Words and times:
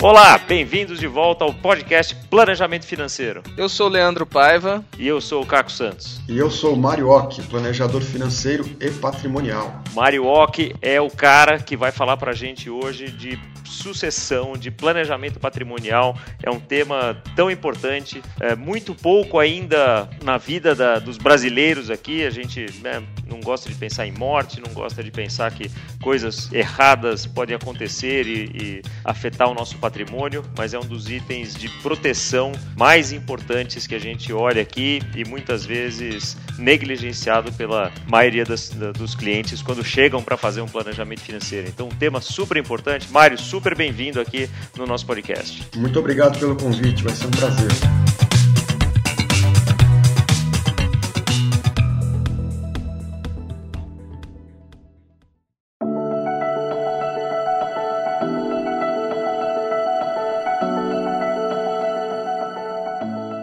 Olá, 0.00 0.38
bem-vindos 0.38 1.00
de 1.00 1.08
volta 1.08 1.44
ao 1.44 1.52
podcast 1.52 2.14
Planejamento 2.30 2.86
Financeiro. 2.86 3.42
Eu 3.56 3.68
sou 3.68 3.88
o 3.88 3.90
Leandro 3.90 4.24
Paiva. 4.24 4.84
E 4.96 5.08
eu 5.08 5.20
sou 5.20 5.42
o 5.42 5.46
Caco 5.46 5.72
Santos. 5.72 6.20
E 6.28 6.38
eu 6.38 6.48
sou 6.52 6.74
o 6.74 6.76
Mário 6.76 7.08
Ock, 7.08 7.42
planejador 7.48 8.00
financeiro 8.00 8.64
e 8.80 8.92
patrimonial. 8.92 9.82
Mário 9.94 10.24
Ock 10.24 10.72
é 10.80 11.00
o 11.00 11.10
cara 11.10 11.58
que 11.58 11.76
vai 11.76 11.90
falar 11.90 12.16
pra 12.16 12.32
gente 12.32 12.70
hoje 12.70 13.10
de 13.10 13.36
sucessão, 13.68 14.54
de 14.54 14.70
planejamento 14.70 15.38
patrimonial. 15.38 16.16
É 16.42 16.50
um 16.50 16.58
tema 16.58 17.22
tão 17.36 17.50
importante, 17.50 18.22
é 18.40 18.56
muito 18.56 18.94
pouco 18.94 19.38
ainda 19.38 20.08
na 20.22 20.38
vida 20.38 20.74
da, 20.74 20.98
dos 20.98 21.18
brasileiros 21.18 21.90
aqui. 21.90 22.24
A 22.24 22.30
gente 22.30 22.66
né, 22.82 23.02
não 23.26 23.40
gosta 23.40 23.68
de 23.68 23.74
pensar 23.74 24.06
em 24.06 24.12
morte, 24.12 24.60
não 24.60 24.72
gosta 24.72 25.02
de 25.02 25.10
pensar 25.10 25.52
que 25.52 25.70
coisas 26.02 26.50
erradas 26.52 27.26
podem 27.26 27.54
acontecer 27.54 28.26
e, 28.26 28.44
e 28.54 28.82
afetar 29.04 29.48
o 29.48 29.54
nosso 29.54 29.76
patrimônio, 29.78 29.88
mas 30.56 30.74
é 30.74 30.78
um 30.78 30.84
dos 30.84 31.08
itens 31.10 31.54
de 31.54 31.68
proteção 31.82 32.52
mais 32.76 33.12
importantes 33.12 33.86
que 33.86 33.94
a 33.94 33.98
gente 33.98 34.32
olha 34.32 34.62
aqui 34.62 35.02
e 35.14 35.24
muitas 35.24 35.64
vezes 35.64 36.36
negligenciado 36.58 37.52
pela 37.52 37.92
maioria 38.06 38.44
das, 38.44 38.70
dos 38.70 39.14
clientes 39.14 39.62
quando 39.62 39.84
chegam 39.84 40.22
para 40.22 40.36
fazer 40.36 40.60
um 40.60 40.68
planejamento 40.68 41.20
financeiro. 41.20 41.68
Então, 41.68 41.86
um 41.86 41.96
tema 41.96 42.20
super 42.20 42.56
importante. 42.56 43.10
Mário, 43.10 43.38
super 43.38 43.74
bem-vindo 43.76 44.20
aqui 44.20 44.48
no 44.76 44.86
nosso 44.86 45.06
podcast. 45.06 45.62
Muito 45.76 45.98
obrigado 45.98 46.38
pelo 46.38 46.56
convite, 46.56 47.02
vai 47.02 47.14
ser 47.14 47.26
um 47.26 47.30
prazer. 47.30 48.07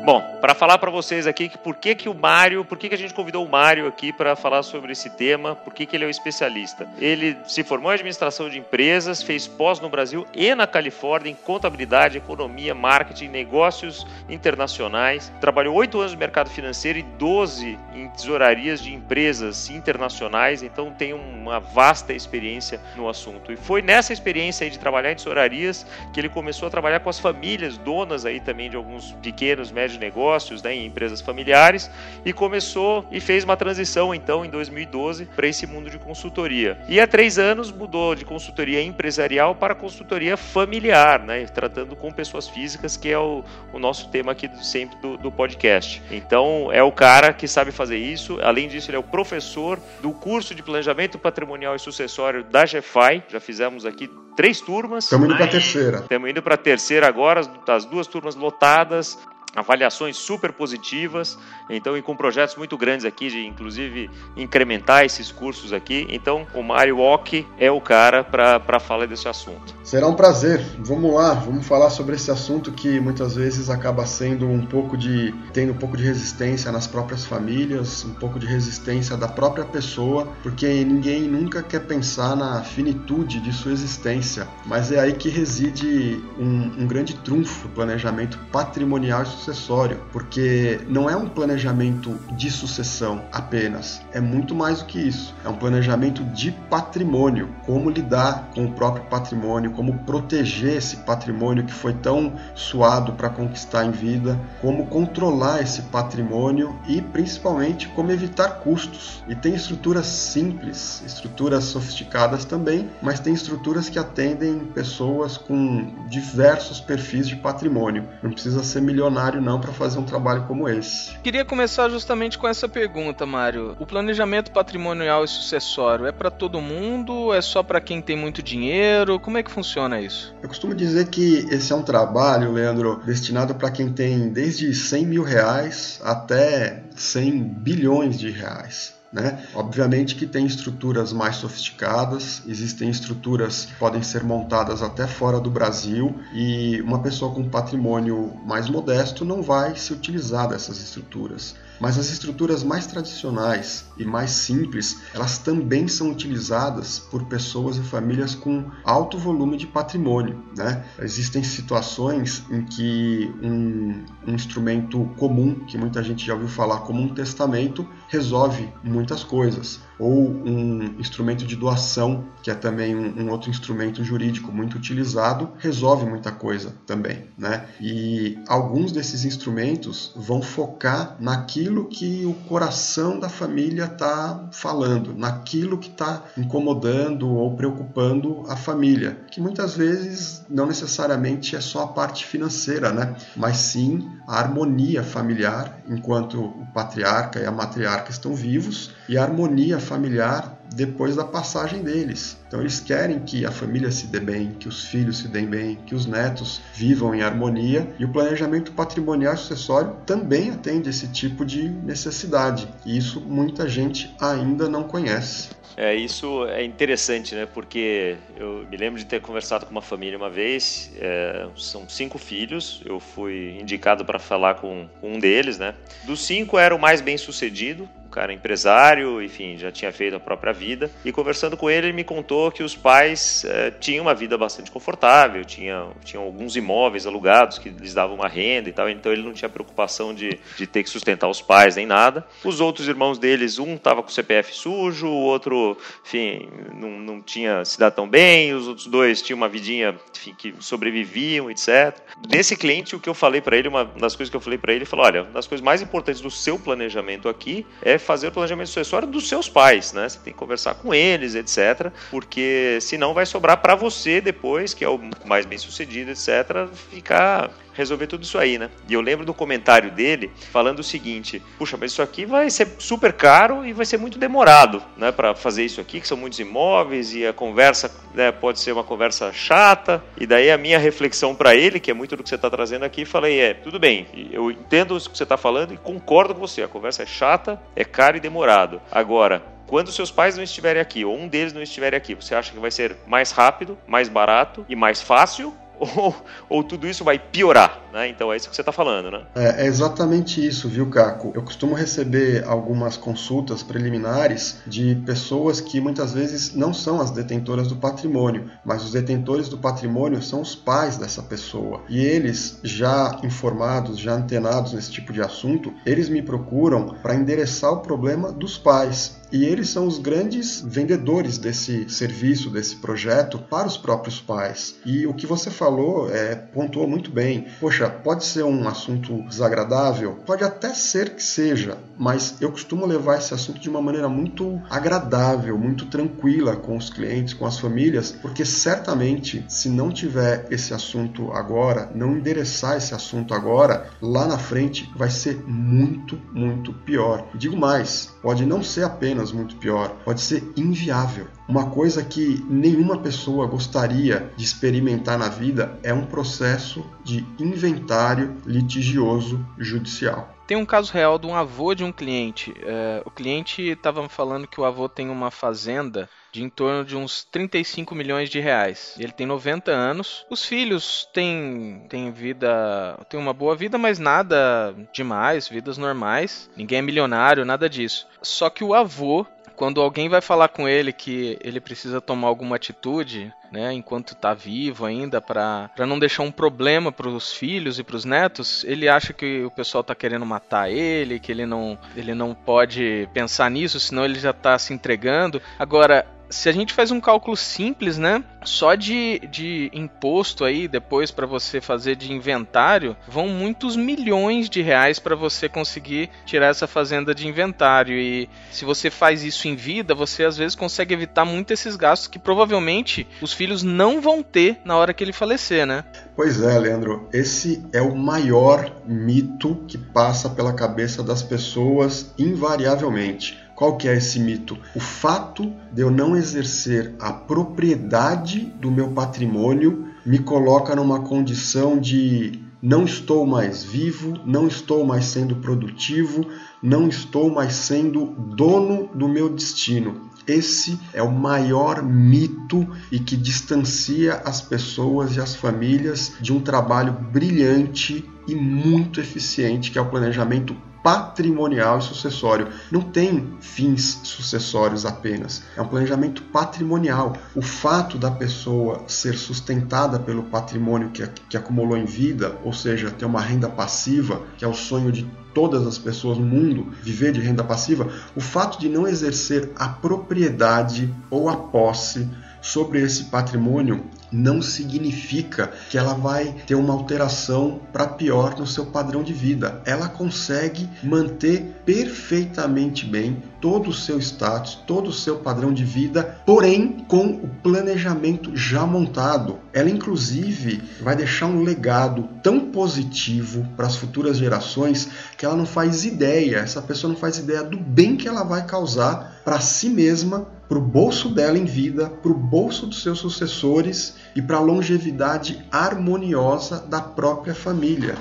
Bon, 0.05 0.34
para 0.45 0.53
falar 0.53 0.77
para 0.77 0.91
vocês 0.91 1.25
aqui 1.25 1.49
que 1.49 1.57
por 1.57 1.73
que, 1.73 1.95
que 1.95 2.07
o 2.07 2.13
Mário, 2.13 2.63
por 2.63 2.77
que, 2.77 2.87
que 2.87 2.93
a 2.93 2.97
gente 2.99 3.15
convidou 3.15 3.43
o 3.43 3.49
Mário 3.49 3.87
aqui 3.87 4.13
para 4.13 4.35
falar 4.35 4.61
sobre 4.61 4.91
esse 4.91 5.09
tema, 5.09 5.55
por 5.55 5.73
que, 5.73 5.87
que 5.87 5.95
ele 5.95 6.03
é 6.03 6.07
o 6.07 6.09
especialista. 6.11 6.87
Ele 6.99 7.35
se 7.47 7.63
formou 7.63 7.91
em 7.91 7.95
administração 7.95 8.47
de 8.47 8.59
empresas, 8.59 9.23
fez 9.23 9.47
pós 9.47 9.79
no 9.79 9.89
Brasil 9.89 10.23
e 10.35 10.53
na 10.53 10.67
Califórnia 10.67 11.31
em 11.31 11.33
contabilidade, 11.33 12.19
economia, 12.19 12.75
marketing, 12.75 13.29
negócios 13.29 14.05
internacionais. 14.29 15.33
Trabalhou 15.41 15.73
oito 15.77 15.99
anos 15.99 16.13
no 16.13 16.19
mercado 16.19 16.51
financeiro 16.51 16.99
e 16.99 17.01
12 17.01 17.79
em 17.95 18.07
tesourarias 18.09 18.83
de 18.83 18.93
empresas 18.93 19.71
internacionais, 19.71 20.61
então 20.61 20.91
tem 20.91 21.11
uma 21.11 21.59
vasta 21.59 22.13
experiência 22.13 22.79
no 22.95 23.09
assunto. 23.09 23.51
E 23.51 23.55
foi 23.55 23.81
nessa 23.81 24.13
experiência 24.13 24.69
de 24.69 24.77
trabalhar 24.77 25.11
em 25.11 25.15
tesourarias 25.15 25.87
que 26.13 26.19
ele 26.19 26.29
começou 26.29 26.67
a 26.67 26.69
trabalhar 26.69 26.99
com 26.99 27.09
as 27.09 27.17
famílias, 27.17 27.79
donas 27.79 28.27
aí 28.27 28.39
também 28.39 28.69
de 28.69 28.75
alguns 28.75 29.11
pequenos, 29.23 29.71
médios 29.71 29.97
negócios 29.97 30.34
negócios, 30.35 30.61
né, 30.61 30.75
em 30.75 30.85
empresas 30.85 31.21
familiares, 31.21 31.89
e 32.25 32.33
começou 32.33 33.07
e 33.11 33.19
fez 33.19 33.43
uma 33.43 33.55
transição 33.55 34.13
então 34.13 34.43
em 34.43 34.49
2012 34.49 35.25
para 35.35 35.47
esse 35.47 35.65
mundo 35.65 35.89
de 35.89 35.97
consultoria. 35.97 36.77
E 36.87 36.99
há 36.99 37.07
três 37.07 37.39
anos 37.39 37.71
mudou 37.71 38.15
de 38.15 38.25
consultoria 38.25 38.81
empresarial 38.81 39.55
para 39.55 39.73
consultoria 39.73 40.35
familiar, 40.35 41.21
né, 41.21 41.45
tratando 41.45 41.95
com 41.95 42.11
pessoas 42.11 42.49
físicas, 42.49 42.97
que 42.97 43.09
é 43.09 43.17
o, 43.17 43.43
o 43.73 43.79
nosso 43.79 44.09
tema 44.09 44.33
aqui 44.33 44.49
sempre 44.61 44.97
do, 44.97 45.17
do 45.17 45.31
podcast. 45.31 46.01
Então 46.11 46.69
é 46.71 46.83
o 46.83 46.91
cara 46.91 47.31
que 47.33 47.47
sabe 47.47 47.71
fazer 47.71 47.97
isso. 47.97 48.37
Além 48.41 48.67
disso, 48.67 48.89
ele 48.89 48.97
é 48.97 48.99
o 48.99 49.03
professor 49.03 49.79
do 50.01 50.11
curso 50.11 50.53
de 50.53 50.61
planejamento 50.61 51.17
patrimonial 51.17 51.75
e 51.75 51.79
sucessório 51.79 52.43
da 52.43 52.65
GFI. 52.65 53.23
Já 53.29 53.39
fizemos 53.39 53.85
aqui 53.85 54.09
três 54.35 54.59
turmas. 54.59 55.05
Estamos 55.05 55.27
indo 55.27 55.35
para 55.35 55.45
a 55.45 55.49
terceira. 55.49 55.97
Estamos 55.99 56.29
indo 56.29 56.41
para 56.41 56.55
a 56.55 56.57
terceira 56.57 57.07
agora, 57.07 57.41
as 57.67 57.85
duas 57.85 58.07
turmas 58.07 58.35
lotadas 58.35 59.17
avaliações 59.55 60.17
super 60.17 60.51
positivas, 60.51 61.37
então 61.69 61.97
e 61.97 62.01
com 62.01 62.15
projetos 62.15 62.55
muito 62.55 62.77
grandes 62.77 63.05
aqui 63.05 63.29
de 63.29 63.45
inclusive 63.45 64.09
incrementar 64.35 65.05
esses 65.05 65.31
cursos 65.31 65.71
aqui. 65.71 66.05
Então 66.09 66.45
o 66.53 66.61
Mário 66.61 66.99
Ock 66.99 67.47
é 67.57 67.71
o 67.71 67.79
cara 67.79 68.23
para 68.23 68.79
falar 68.79 69.05
desse 69.05 69.27
assunto. 69.27 69.73
Será 69.83 70.07
um 70.07 70.15
prazer. 70.15 70.59
Vamos 70.79 71.13
lá, 71.13 71.33
vamos 71.33 71.65
falar 71.65 71.89
sobre 71.89 72.15
esse 72.15 72.29
assunto 72.29 72.71
que 72.71 72.99
muitas 72.99 73.35
vezes 73.35 73.69
acaba 73.69 74.05
sendo 74.05 74.47
um 74.47 74.65
pouco 74.65 74.97
de 74.97 75.33
tendo 75.53 75.71
um 75.71 75.77
pouco 75.77 75.95
de 75.95 76.03
resistência 76.03 76.71
nas 76.71 76.87
próprias 76.87 77.25
famílias, 77.25 78.03
um 78.03 78.13
pouco 78.13 78.39
de 78.39 78.45
resistência 78.45 79.15
da 79.15 79.27
própria 79.27 79.63
pessoa, 79.63 80.27
porque 80.43 80.83
ninguém 80.83 81.21
nunca 81.21 81.63
quer 81.63 81.81
pensar 81.81 82.35
na 82.35 82.61
finitude 82.63 83.39
de 83.39 83.53
sua 83.53 83.71
existência. 83.71 84.47
Mas 84.65 84.91
é 84.91 84.99
aí 84.99 85.13
que 85.13 85.29
reside 85.29 86.23
um, 86.37 86.83
um 86.83 86.87
grande 86.87 87.15
trunfo 87.15 87.67
do 87.67 87.73
planejamento 87.73 88.37
patrimonial 88.51 89.23
e 89.23 89.25
sucessório, 89.45 90.01
porque 90.11 90.79
não 90.87 91.07
é 91.07 91.15
um 91.15 91.29
planejamento 91.29 92.17
de 92.31 92.49
sucessão 92.49 93.21
apenas, 93.31 94.01
é 94.11 94.19
muito 94.19 94.55
mais 94.55 94.79
do 94.79 94.85
que 94.85 94.99
isso. 94.99 95.35
É 95.43 95.49
um 95.49 95.55
planejamento 95.55 96.23
de 96.23 96.51
patrimônio, 96.51 97.49
como 97.65 97.89
lidar 97.89 98.49
com 98.55 98.65
o 98.65 98.71
próprio 98.71 99.05
patrimônio, 99.05 99.71
como 99.71 99.99
proteger 99.99 100.77
esse 100.77 100.97
patrimônio 100.97 101.63
que 101.63 101.73
foi 101.73 101.93
tão 101.93 102.33
suado 102.55 103.13
para 103.13 103.29
conquistar 103.29 103.85
em 103.85 103.91
vida, 103.91 104.39
como 104.61 104.87
controlar 104.87 105.61
esse 105.61 105.83
patrimônio 105.83 106.75
e 106.87 107.01
principalmente 107.01 107.87
como 107.89 108.11
evitar 108.11 108.61
custos. 108.61 109.23
E 109.27 109.35
tem 109.35 109.53
estruturas 109.53 110.07
simples, 110.07 111.03
estruturas 111.05 111.65
sofisticadas 111.65 112.45
também, 112.45 112.89
mas 113.01 113.19
tem 113.19 113.33
estruturas 113.33 113.89
que 113.89 113.99
atendem 113.99 114.59
pessoas 114.59 115.37
com 115.37 115.93
diversos 116.09 116.79
perfis 116.79 117.27
de 117.27 117.35
patrimônio. 117.35 118.07
Não 118.23 118.31
precisa 118.31 118.63
ser 118.63 118.81
milionário 118.81 119.34
não 119.41 119.59
para 119.59 119.71
fazer 119.71 119.99
um 119.99 120.03
trabalho 120.03 120.43
como 120.47 120.67
esse. 120.67 121.17
Queria 121.19 121.45
começar 121.45 121.89
justamente 121.89 122.37
com 122.37 122.47
essa 122.47 122.67
pergunta, 122.67 123.25
Mário. 123.25 123.75
O 123.79 123.85
planejamento 123.85 124.51
patrimonial 124.51 125.23
e 125.23 125.27
sucessório 125.27 126.05
é 126.05 126.11
para 126.11 126.31
todo 126.31 126.61
mundo? 126.61 127.33
É 127.33 127.41
só 127.41 127.63
para 127.63 127.81
quem 127.81 128.01
tem 128.01 128.17
muito 128.17 128.41
dinheiro? 128.41 129.19
Como 129.19 129.37
é 129.37 129.43
que 129.43 129.51
funciona 129.51 129.99
isso? 130.01 130.35
Eu 130.41 130.49
costumo 130.49 130.73
dizer 130.73 131.07
que 131.07 131.47
esse 131.49 131.71
é 131.71 131.75
um 131.75 131.83
trabalho, 131.83 132.51
Leandro, 132.51 133.01
destinado 133.05 133.55
para 133.55 133.71
quem 133.71 133.91
tem 133.91 134.29
desde 134.29 134.73
100 134.73 135.05
mil 135.05 135.23
reais 135.23 135.99
até 136.03 136.83
100 136.95 137.43
bilhões 137.43 138.19
de 138.19 138.29
reais. 138.29 138.94
Né? 139.15 139.47
Obviamente 139.55 140.13
que 140.13 140.27
tem 140.27 140.45
estruturas 140.45 141.13
mais 141.13 141.37
sofisticadas, 141.37 142.41
existem 142.45 142.89
estruturas 142.89 143.63
que 143.63 143.73
podem 143.75 144.03
ser 144.03 144.25
montadas 144.25 144.81
até 144.81 145.07
fora 145.07 145.39
do 145.39 145.49
Brasil 145.49 146.19
e 146.33 146.81
uma 146.81 146.99
pessoa 146.99 147.33
com 147.33 147.47
patrimônio 147.47 148.33
mais 148.45 148.69
modesto 148.69 149.23
não 149.23 149.41
vai 149.41 149.77
se 149.77 149.93
utilizar 149.93 150.49
dessas 150.49 150.81
estruturas. 150.81 151.55
Mas 151.79 151.97
as 151.97 152.09
estruturas 152.09 152.63
mais 152.63 152.87
tradicionais 152.87 153.85
e 153.97 154.05
mais 154.05 154.31
simples, 154.31 155.01
elas 155.13 155.37
também 155.37 155.87
são 155.87 156.11
utilizadas 156.11 156.99
por 156.99 157.25
pessoas 157.25 157.77
e 157.77 157.81
famílias 157.81 158.35
com 158.35 158.69
alto 158.83 159.17
volume 159.17 159.57
de 159.57 159.67
patrimônio. 159.67 160.43
Né? 160.55 160.83
Existem 160.99 161.43
situações 161.43 162.43
em 162.49 162.63
que 162.63 163.33
um, 163.41 164.03
um 164.27 164.33
instrumento 164.33 165.05
comum, 165.17 165.55
que 165.65 165.77
muita 165.77 166.01
gente 166.03 166.25
já 166.25 166.33
ouviu 166.33 166.47
falar 166.49 166.79
como 166.79 167.01
um 167.01 167.13
testamento, 167.13 167.87
resolve 168.07 168.69
muitas 168.83 169.23
coisas 169.23 169.79
ou 169.99 170.29
um 170.29 170.95
instrumento 170.99 171.45
de 171.45 171.55
doação, 171.55 172.25
que 172.43 172.51
é 172.51 172.55
também 172.55 172.95
um, 172.95 173.23
um, 173.23 173.31
outro 173.31 173.49
instrumento 173.49 174.03
jurídico 174.03 174.51
muito 174.51 174.77
utilizado, 174.77 175.51
resolve 175.57 176.05
muita 176.05 176.31
coisa 176.31 176.73
também, 176.85 177.25
né? 177.37 177.65
E 177.79 178.37
alguns 178.47 178.91
desses 178.91 179.25
instrumentos 179.25 180.11
vão 180.15 180.41
focar 180.41 181.15
naquilo 181.19 181.85
que 181.85 182.25
o 182.25 182.33
coração 182.47 183.19
da 183.19 183.29
família 183.29 183.85
está 183.85 184.49
falando, 184.51 185.13
naquilo 185.15 185.77
que 185.77 185.89
está 185.89 186.23
incomodando 186.37 187.29
ou 187.29 187.55
preocupando 187.55 188.43
a 188.49 188.55
família, 188.55 189.25
que 189.31 189.41
muitas 189.41 189.75
vezes 189.75 190.43
não 190.49 190.65
necessariamente 190.65 191.55
é 191.55 191.61
só 191.61 191.83
a 191.83 191.87
parte 191.87 192.25
financeira, 192.25 192.91
né? 192.91 193.15
Mas 193.35 193.57
sim 193.57 194.09
a 194.27 194.39
harmonia 194.39 195.03
familiar, 195.03 195.81
enquanto 195.87 196.39
o 196.41 196.65
patriarca 196.73 197.39
e 197.39 197.45
a 197.45 197.51
matriarca 197.51 198.11
estão 198.11 198.33
vivos, 198.33 198.91
e 199.07 199.17
a 199.17 199.23
harmonia 199.23 199.79
familiar 199.85 200.57
depois 200.73 201.15
da 201.15 201.23
passagem 201.23 201.81
deles. 201.81 202.37
Então 202.47 202.59
eles 202.59 202.79
querem 202.79 203.19
que 203.19 203.45
a 203.45 203.51
família 203.51 203.91
se 203.91 204.07
dê 204.07 204.19
bem, 204.19 204.51
que 204.59 204.67
os 204.67 204.85
filhos 204.85 205.19
se 205.19 205.27
deem 205.27 205.45
bem, 205.45 205.75
que 205.85 205.95
os 205.95 206.05
netos 206.05 206.61
vivam 206.73 207.15
em 207.15 207.21
harmonia 207.21 207.87
e 207.97 208.03
o 208.03 208.09
planejamento 208.09 208.71
patrimonial 208.73 209.37
sucessório 209.37 209.95
também 210.05 210.51
atende 210.51 210.89
esse 210.89 211.07
tipo 211.07 211.45
de 211.45 211.69
necessidade. 211.69 212.67
E 212.85 212.97
isso 212.97 213.21
muita 213.21 213.69
gente 213.69 214.13
ainda 214.19 214.67
não 214.67 214.83
conhece. 214.83 215.49
É, 215.77 215.93
isso 215.93 216.45
é 216.45 216.63
interessante, 216.63 217.35
né? 217.35 217.45
Porque 217.45 218.15
eu 218.37 218.65
me 218.69 218.77
lembro 218.77 218.97
de 218.97 219.05
ter 219.05 219.19
conversado 219.19 219.65
com 219.65 219.71
uma 219.71 219.81
família 219.81 220.17
uma 220.17 220.29
vez, 220.29 220.91
é, 220.97 221.47
são 221.57 221.87
cinco 221.89 222.17
filhos, 222.17 222.81
eu 222.85 222.97
fui 222.99 223.57
indicado 223.59 224.05
para 224.05 224.17
falar 224.17 224.55
com 224.55 224.87
um 225.03 225.19
deles, 225.19 225.59
né? 225.59 225.75
Dos 226.05 226.25
cinco 226.25 226.57
era 226.57 226.73
o 226.73 226.79
mais 226.79 227.01
bem 227.01 227.17
sucedido, 227.17 227.89
cara 228.15 228.31
empresário, 228.31 229.21
enfim, 229.21 229.57
já 229.57 229.69
tinha 229.69 229.91
feito 229.91 230.15
a 230.15 230.19
própria 230.19 230.53
vida. 230.53 230.89
E 231.03 231.11
conversando 231.11 231.57
com 231.57 231.69
ele, 231.69 231.87
ele 231.87 231.93
me 231.93 232.03
contou 232.05 232.49
que 232.49 232.63
os 232.63 232.73
pais 232.73 233.43
eh, 233.43 233.71
tinham 233.71 234.05
uma 234.05 234.15
vida 234.15 234.37
bastante 234.37 234.71
confortável, 234.71 235.43
tinham, 235.43 235.91
tinham 236.05 236.23
alguns 236.23 236.55
imóveis 236.55 237.05
alugados 237.05 237.59
que 237.59 237.67
lhes 237.67 237.93
davam 237.93 238.15
uma 238.15 238.29
renda 238.29 238.69
e 238.69 238.71
tal, 238.71 238.89
então 238.89 239.11
ele 239.11 239.21
não 239.21 239.33
tinha 239.33 239.49
preocupação 239.49 240.13
de, 240.13 240.39
de 240.57 240.65
ter 240.65 240.83
que 240.83 240.89
sustentar 240.89 241.27
os 241.27 241.41
pais 241.41 241.75
nem 241.75 241.85
nada. 241.85 242.25
Os 242.41 242.61
outros 242.61 242.87
irmãos 242.87 243.19
deles, 243.19 243.59
um 243.59 243.75
estava 243.75 244.01
com 244.01 244.07
o 244.07 244.13
CPF 244.13 244.55
sujo, 244.55 245.07
o 245.07 245.21
outro, 245.21 245.77
enfim, 246.05 246.47
não, 246.73 246.91
não 246.91 247.21
tinha 247.21 247.65
se 247.65 247.77
dado 247.77 247.95
tão 247.95 248.07
bem, 248.07 248.53
os 248.53 248.65
outros 248.65 248.87
dois 248.87 249.21
tinham 249.21 249.35
uma 249.35 249.49
vidinha 249.49 249.93
enfim, 250.25 250.35
que 250.37 250.55
sobreviviam, 250.59 251.49
etc. 251.49 251.99
Desse 252.27 252.55
cliente, 252.55 252.95
o 252.95 252.99
que 252.99 253.09
eu 253.09 253.13
falei 253.13 253.41
para 253.41 253.57
ele, 253.57 253.67
uma 253.67 253.85
das 253.85 254.15
coisas 254.15 254.29
que 254.29 254.35
eu 254.35 254.41
falei 254.41 254.57
para 254.57 254.71
ele, 254.71 254.79
ele 254.79 254.85
falou: 254.85 255.05
olha, 255.05 255.23
uma 255.23 255.31
das 255.31 255.47
coisas 255.47 255.63
mais 255.63 255.81
importantes 255.81 256.21
do 256.21 256.31
seu 256.31 256.57
planejamento 256.57 257.29
aqui 257.29 257.65
é 257.81 257.97
fazer 257.97 258.27
o 258.27 258.31
planejamento 258.31 258.67
sucessório 258.67 259.07
dos 259.07 259.27
seus 259.27 259.49
pais, 259.49 259.93
né? 259.93 260.09
Você 260.09 260.19
tem 260.19 260.33
que 260.33 260.39
conversar 260.39 260.75
com 260.75 260.93
eles, 260.93 261.35
etc. 261.35 261.91
Porque 262.09 262.77
senão 262.81 263.13
vai 263.13 263.25
sobrar 263.25 263.57
para 263.57 263.75
você 263.75 264.21
depois, 264.21 264.73
que 264.73 264.83
é 264.83 264.89
o 264.89 264.99
mais 265.25 265.45
bem 265.45 265.57
sucedido, 265.57 266.11
etc., 266.11 266.67
ficar 266.91 267.51
resolver 267.75 268.07
tudo 268.07 268.23
isso 268.23 268.37
aí, 268.37 268.57
né? 268.57 268.69
E 268.87 268.93
eu 268.93 269.01
lembro 269.01 269.25
do 269.25 269.33
comentário 269.33 269.91
dele 269.91 270.31
falando 270.51 270.79
o 270.79 270.83
seguinte: 270.83 271.41
puxa, 271.57 271.77
mas 271.77 271.91
isso 271.91 272.01
aqui 272.01 272.25
vai 272.25 272.49
ser 272.49 272.75
super 272.79 273.13
caro 273.13 273.65
e 273.65 273.73
vai 273.73 273.85
ser 273.85 273.97
muito 273.97 274.17
demorado, 274.17 274.81
né, 274.97 275.11
para 275.11 275.35
fazer 275.35 275.65
isso 275.65 275.81
aqui, 275.81 275.99
que 275.99 276.07
são 276.07 276.17
muitos 276.17 276.39
imóveis 276.39 277.13
e 277.13 277.27
a 277.27 277.33
conversa 277.33 277.91
né, 278.13 278.31
pode 278.31 278.59
ser 278.59 278.71
uma 278.71 278.83
conversa 278.83 279.31
chata. 279.33 280.03
E 280.17 280.25
daí 280.25 280.49
a 280.49 280.57
minha 280.57 280.79
reflexão 280.79 281.35
para 281.35 281.55
ele, 281.55 281.79
que 281.79 281.91
é 281.91 281.93
muito 281.93 282.15
do 282.15 282.23
que 282.23 282.29
você 282.29 282.35
está 282.35 282.49
trazendo 282.49 282.85
aqui, 282.85 283.05
falei: 283.05 283.39
é, 283.39 283.53
tudo 283.53 283.79
bem, 283.79 284.07
eu 284.31 284.49
entendo 284.49 284.95
o 284.95 284.99
que 284.99 285.17
você 285.17 285.23
está 285.23 285.37
falando 285.37 285.73
e 285.73 285.77
concordo 285.77 286.33
com 286.33 286.41
você. 286.41 286.63
A 286.63 286.67
conversa 286.67 287.03
é 287.03 287.05
chata, 287.05 287.61
é 287.75 287.83
caro 287.83 288.17
e 288.17 288.19
demorado. 288.19 288.81
Agora, 288.91 289.43
quando 289.67 289.91
seus 289.91 290.11
pais 290.11 290.37
não 290.37 290.43
estiverem 290.43 290.81
aqui, 290.81 291.03
ou 291.03 291.17
um 291.17 291.27
deles 291.27 291.53
não 291.53 291.61
estiver 291.61 291.95
aqui, 291.95 292.13
você 292.13 292.35
acha 292.35 292.51
que 292.51 292.59
vai 292.59 292.71
ser 292.71 292.95
mais 293.07 293.31
rápido, 293.31 293.77
mais 293.87 294.07
barato 294.07 294.65
e 294.69 294.75
mais 294.75 295.01
fácil? 295.01 295.53
Ou, 295.79 296.15
ou 296.49 296.63
tudo 296.63 296.87
isso 296.87 297.03
vai 297.03 297.19
piorar, 297.19 297.81
né? 297.91 298.07
Então 298.07 298.31
é 298.31 298.37
isso 298.37 298.49
que 298.49 298.55
você 298.55 298.61
está 298.61 298.71
falando, 298.71 299.11
né? 299.11 299.23
É, 299.35 299.63
é, 299.63 299.65
exatamente 299.65 300.45
isso, 300.45 300.67
viu, 300.67 300.89
Caco? 300.89 301.31
Eu 301.35 301.43
costumo 301.43 301.73
receber 301.73 302.43
algumas 302.45 302.97
consultas 302.97 303.63
preliminares 303.63 304.61
de 304.65 304.95
pessoas 305.05 305.61
que 305.61 305.79
muitas 305.79 306.13
vezes 306.13 306.55
não 306.55 306.73
são 306.73 307.01
as 307.01 307.11
detentoras 307.11 307.67
do 307.67 307.75
patrimônio, 307.75 308.49
mas 308.63 308.83
os 308.83 308.91
detentores 308.91 309.49
do 309.49 309.57
patrimônio 309.57 310.21
são 310.21 310.41
os 310.41 310.55
pais 310.55 310.97
dessa 310.97 311.21
pessoa. 311.21 311.81
E 311.89 312.03
eles, 312.03 312.59
já 312.63 313.19
informados, 313.23 313.99
já 313.99 314.13
antenados 314.13 314.73
nesse 314.73 314.91
tipo 314.91 315.11
de 315.11 315.21
assunto, 315.21 315.73
eles 315.85 316.09
me 316.09 316.21
procuram 316.21 316.95
para 317.01 317.15
endereçar 317.15 317.71
o 317.71 317.81
problema 317.81 318.31
dos 318.31 318.57
pais. 318.57 319.21
E 319.31 319.43
eles 319.43 319.69
são 319.69 319.87
os 319.87 319.97
grandes 319.97 320.61
vendedores 320.61 321.37
desse 321.37 321.89
serviço, 321.89 322.49
desse 322.49 322.75
projeto 322.75 323.39
para 323.39 323.67
os 323.67 323.77
próprios 323.77 324.19
pais. 324.19 324.75
E 324.85 325.05
o 325.07 325.13
que 325.13 325.25
você 325.25 325.49
falou 325.49 326.09
é, 326.09 326.35
pontuou 326.35 326.87
muito 326.87 327.11
bem. 327.11 327.47
Poxa, 327.59 327.89
pode 327.89 328.23
ser 328.23 328.43
um 328.43 328.67
assunto 328.67 329.21
desagradável? 329.23 330.19
Pode 330.25 330.43
até 330.43 330.73
ser 330.73 331.15
que 331.15 331.23
seja, 331.23 331.77
mas 331.97 332.35
eu 332.39 332.51
costumo 332.51 332.85
levar 332.85 333.17
esse 333.17 333.33
assunto 333.33 333.59
de 333.59 333.69
uma 333.69 333.81
maneira 333.81 334.07
muito 334.07 334.61
agradável, 334.69 335.57
muito 335.57 335.85
tranquila 335.87 336.55
com 336.55 336.77
os 336.77 336.89
clientes, 336.89 337.33
com 337.33 337.45
as 337.45 337.59
famílias, 337.59 338.11
porque 338.11 338.45
certamente, 338.45 339.43
se 339.49 339.69
não 339.69 339.91
tiver 339.91 340.45
esse 340.49 340.73
assunto 340.73 341.31
agora, 341.31 341.89
não 341.95 342.15
endereçar 342.15 342.77
esse 342.77 342.93
assunto 342.93 343.33
agora, 343.33 343.89
lá 344.01 344.27
na 344.27 344.37
frente 344.37 344.89
vai 344.95 345.09
ser 345.09 345.43
muito, 345.47 346.19
muito 346.31 346.73
pior. 346.73 347.27
Digo 347.35 347.57
mais, 347.57 348.13
pode 348.21 348.45
não 348.45 348.63
ser 348.63 348.83
apenas 348.83 349.14
apenas 349.15 349.31
muito 349.31 349.55
pior, 349.55 349.89
pode 350.03 350.21
ser 350.21 350.51
inviável. 350.57 351.27
Uma 351.47 351.69
coisa 351.69 352.03
que 352.03 352.43
nenhuma 352.49 352.97
pessoa 352.97 353.47
gostaria 353.47 354.31
de 354.35 354.43
experimentar 354.43 355.17
na 355.17 355.29
vida 355.29 355.79
é 355.81 355.93
um 355.93 356.05
processo 356.05 356.85
de 357.03 357.25
inventário 357.39 358.35
litigioso 358.45 359.45
judicial. 359.57 360.34
Tem 360.47 360.55
um 360.55 360.65
caso 360.65 360.93
real 360.93 361.17
de 361.17 361.25
um 361.25 361.35
avô 361.35 361.73
de 361.73 361.83
um 361.83 361.91
cliente. 361.91 362.53
É, 362.61 363.01
o 363.03 363.09
cliente 363.09 363.63
estava 363.63 364.07
falando 364.07 364.47
que 364.47 364.61
o 364.61 364.65
avô 364.65 364.87
tem 364.87 365.09
uma 365.09 365.31
fazenda 365.31 366.07
de 366.31 366.43
em 366.43 366.49
torno 366.49 366.85
de 366.85 366.95
uns 366.95 367.23
35 367.23 367.95
milhões 367.95 368.29
de 368.29 368.39
reais. 368.39 368.95
Ele 368.99 369.11
tem 369.11 369.25
90 369.25 369.71
anos. 369.71 370.25
Os 370.29 370.45
filhos 370.45 371.09
têm, 371.13 371.87
têm 371.89 372.11
vida, 372.11 372.99
têm 373.09 373.19
uma 373.19 373.33
boa 373.33 373.55
vida, 373.55 373.77
mas 373.77 373.97
nada 373.97 374.75
demais, 374.93 375.47
vidas 375.47 375.77
normais. 375.77 376.49
Ninguém 376.55 376.79
é 376.79 376.81
milionário, 376.81 377.43
nada 377.43 377.67
disso. 377.67 378.05
Só 378.21 378.49
que 378.49 378.63
o 378.63 378.73
avô 378.73 379.25
quando 379.55 379.81
alguém 379.81 380.09
vai 380.09 380.21
falar 380.21 380.49
com 380.49 380.67
ele 380.67 380.91
que 380.91 381.37
ele 381.41 381.59
precisa 381.59 382.01
tomar 382.01 382.27
alguma 382.27 382.55
atitude, 382.55 383.33
né, 383.51 383.71
enquanto 383.73 384.13
está 384.13 384.33
vivo 384.33 384.85
ainda, 384.85 385.21
para 385.21 385.69
não 385.79 385.97
deixar 385.97 386.23
um 386.23 386.31
problema 386.31 386.91
para 386.91 387.07
os 387.07 387.31
filhos 387.31 387.79
e 387.79 387.83
para 387.83 387.95
os 387.95 388.05
netos, 388.05 388.63
ele 388.65 388.87
acha 388.87 389.13
que 389.13 389.43
o 389.43 389.51
pessoal 389.51 389.81
está 389.81 389.95
querendo 389.95 390.25
matar 390.25 390.69
ele, 390.69 391.19
que 391.19 391.31
ele 391.31 391.45
não, 391.45 391.77
ele 391.95 392.13
não 392.13 392.33
pode 392.33 393.07
pensar 393.13 393.49
nisso, 393.49 393.79
senão 393.79 394.03
ele 394.03 394.19
já 394.19 394.31
está 394.31 394.57
se 394.59 394.73
entregando. 394.73 395.41
Agora, 395.57 396.05
se 396.29 396.49
a 396.49 396.51
gente 396.51 396.73
faz 396.73 396.91
um 396.91 396.99
cálculo 396.99 397.35
simples, 397.37 397.97
né? 397.97 398.23
Só 398.43 398.75
de, 398.75 399.19
de 399.31 399.71
imposto 399.73 400.43
aí, 400.43 400.67
depois 400.67 401.11
para 401.11 401.25
você 401.25 401.59
fazer 401.59 401.95
de 401.95 402.11
inventário, 402.11 402.95
vão 403.07 403.27
muitos 403.27 403.75
milhões 403.75 404.49
de 404.49 404.61
reais 404.61 404.99
para 404.99 405.15
você 405.15 405.49
conseguir 405.49 406.09
tirar 406.25 406.47
essa 406.47 406.67
fazenda 406.67 407.13
de 407.13 407.27
inventário. 407.27 407.97
E 407.97 408.29
se 408.51 408.65
você 408.65 408.89
faz 408.89 409.23
isso 409.23 409.47
em 409.47 409.55
vida, 409.55 409.95
você 409.95 410.23
às 410.23 410.37
vezes 410.37 410.55
consegue 410.55 410.93
evitar 410.93 411.25
muito 411.25 411.51
esses 411.51 411.75
gastos 411.75 412.07
que 412.07 412.19
provavelmente 412.19 413.07
os 413.21 413.33
filhos 413.33 413.63
não 413.63 413.99
vão 413.99 414.21
ter 414.21 414.59
na 414.63 414.77
hora 414.77 414.93
que 414.93 415.03
ele 415.03 415.13
falecer, 415.13 415.65
né? 415.65 415.83
Pois 416.15 416.41
é, 416.41 416.57
Leandro. 416.59 417.09
Esse 417.11 417.65
é 417.73 417.81
o 417.81 417.95
maior 417.95 418.71
mito 418.85 419.63
que 419.67 419.77
passa 419.77 420.29
pela 420.29 420.53
cabeça 420.53 421.01
das 421.01 421.23
pessoas 421.23 422.13
invariavelmente 422.17 423.44
qual 423.55 423.77
que 423.77 423.87
é 423.87 423.95
esse 423.95 424.19
mito? 424.19 424.57
O 424.75 424.79
fato 424.79 425.51
de 425.71 425.81
eu 425.81 425.89
não 425.89 426.15
exercer 426.15 426.93
a 426.99 427.13
propriedade 427.13 428.41
do 428.59 428.69
meu 428.69 428.89
patrimônio 428.89 429.87
me 430.05 430.19
coloca 430.19 430.75
numa 430.75 430.99
condição 430.99 431.79
de 431.79 432.43
não 432.61 432.83
estou 432.83 433.25
mais 433.25 433.63
vivo, 433.63 434.13
não 434.25 434.47
estou 434.47 434.85
mais 434.85 435.05
sendo 435.05 435.35
produtivo, 435.37 436.25
não 436.61 436.87
estou 436.87 437.31
mais 437.31 437.53
sendo 437.53 438.05
dono 438.35 438.89
do 438.93 439.07
meu 439.07 439.29
destino. 439.29 440.09
Esse 440.27 440.79
é 440.93 441.01
o 441.03 441.11
maior 441.11 441.83
mito 441.83 442.67
e 442.91 442.99
que 442.99 443.15
distancia 443.15 444.21
as 444.25 444.41
pessoas 444.41 445.15
e 445.15 445.19
as 445.19 445.35
famílias 445.35 446.13
de 446.19 446.33
um 446.33 446.39
trabalho 446.39 446.93
brilhante 446.93 448.09
e 448.27 448.33
muito 448.33 448.99
eficiente 448.99 449.71
que 449.71 449.77
é 449.77 449.81
o 449.81 449.89
planejamento 449.89 450.55
patrimonial 450.85 451.79
e 451.79 451.81
sucessório. 451.81 452.47
Não 452.71 452.79
tem 452.79 453.35
fins 453.39 454.01
sucessórios 454.03 454.85
apenas. 454.85 455.41
É 455.57 455.61
um 455.61 455.67
planejamento 455.67 456.21
patrimonial. 456.21 457.17
O 457.35 457.41
fato 457.41 457.97
da 457.97 458.11
pessoa 458.11 458.83
ser 458.87 459.17
sustentada 459.17 459.97
pelo 459.97 460.21
patrimônio 460.21 460.91
que, 460.91 461.07
que 461.27 461.35
acumulou 461.35 461.75
em 461.75 461.85
vida, 461.85 462.37
ou 462.43 462.53
seja, 462.53 462.91
ter 462.91 463.05
uma 463.05 463.19
renda 463.19 463.49
passiva, 463.49 464.21
que 464.37 464.45
é 464.45 464.47
o 464.47 464.53
sonho 464.53 464.91
de 464.91 465.07
todas 465.35 465.67
as 465.67 465.77
pessoas 465.77 466.17
no 466.17 466.25
mundo 466.25 466.73
viver 466.81 467.11
de 467.11 467.19
renda 467.19 467.43
passiva, 467.43 467.89
o 468.15 468.21
fato 468.21 468.57
de 468.57 468.69
não 468.69 468.87
exercer 468.87 469.51
a 469.55 469.67
propriedade 469.67 470.91
ou 471.11 471.29
a 471.29 471.35
posse 471.35 472.09
sobre 472.41 472.81
esse 472.81 473.05
patrimônio 473.05 473.83
não 474.11 474.41
significa 474.41 475.51
que 475.69 475.77
ela 475.77 475.93
vai 475.93 476.33
ter 476.47 476.55
uma 476.55 476.73
alteração 476.73 477.59
para 477.73 477.87
pior 477.87 478.37
no 478.37 478.47
seu 478.47 478.67
padrão 478.67 479.03
de 479.03 479.13
vida. 479.13 479.61
Ela 479.65 479.89
consegue 479.89 480.69
manter 480.81 481.41
perfeitamente 481.65 482.85
bem 482.85 483.21
todo 483.45 483.69
o 483.69 483.73
seu 483.73 483.99
status, 483.99 484.57
todo 484.65 484.87
o 484.87 484.91
seu 484.91 485.17
padrão 485.17 485.53
de 485.53 485.63
vida, 485.63 486.17
porém 486.25 486.83
com 486.87 487.05
o 487.05 487.29
planejamento 487.43 488.35
já 488.35 488.65
montado. 488.65 489.37
Ela 489.53 489.69
inclusive 489.69 490.63
vai 490.81 490.95
deixar 490.95 491.27
um 491.27 491.43
legado 491.43 492.09
tão 492.23 492.49
positivo 492.49 493.47
para 493.55 493.67
as 493.67 493.75
futuras 493.75 494.17
gerações 494.17 494.89
que 495.15 495.27
ela 495.27 495.35
não 495.35 495.45
faz 495.45 495.85
ideia, 495.85 496.37
essa 496.37 496.59
pessoa 496.59 496.91
não 496.91 496.99
faz 496.99 497.19
ideia 497.19 497.43
do 497.43 497.59
bem 497.59 497.95
que 497.95 498.07
ela 498.07 498.23
vai 498.23 498.47
causar 498.47 499.21
para 499.23 499.39
si 499.39 499.69
mesma, 499.69 500.25
para 500.49 500.57
o 500.57 500.61
bolso 500.61 501.13
dela 501.13 501.37
em 501.37 501.45
vida, 501.45 501.87
para 501.87 502.11
o 502.11 502.17
bolso 502.17 502.65
dos 502.65 502.81
seus 502.81 502.97
sucessores 502.97 503.93
e 504.15 504.23
para 504.23 504.37
a 504.37 504.41
longevidade 504.41 505.45
harmoniosa 505.51 506.65
da 506.67 506.81
própria 506.81 507.35
família. 507.35 507.95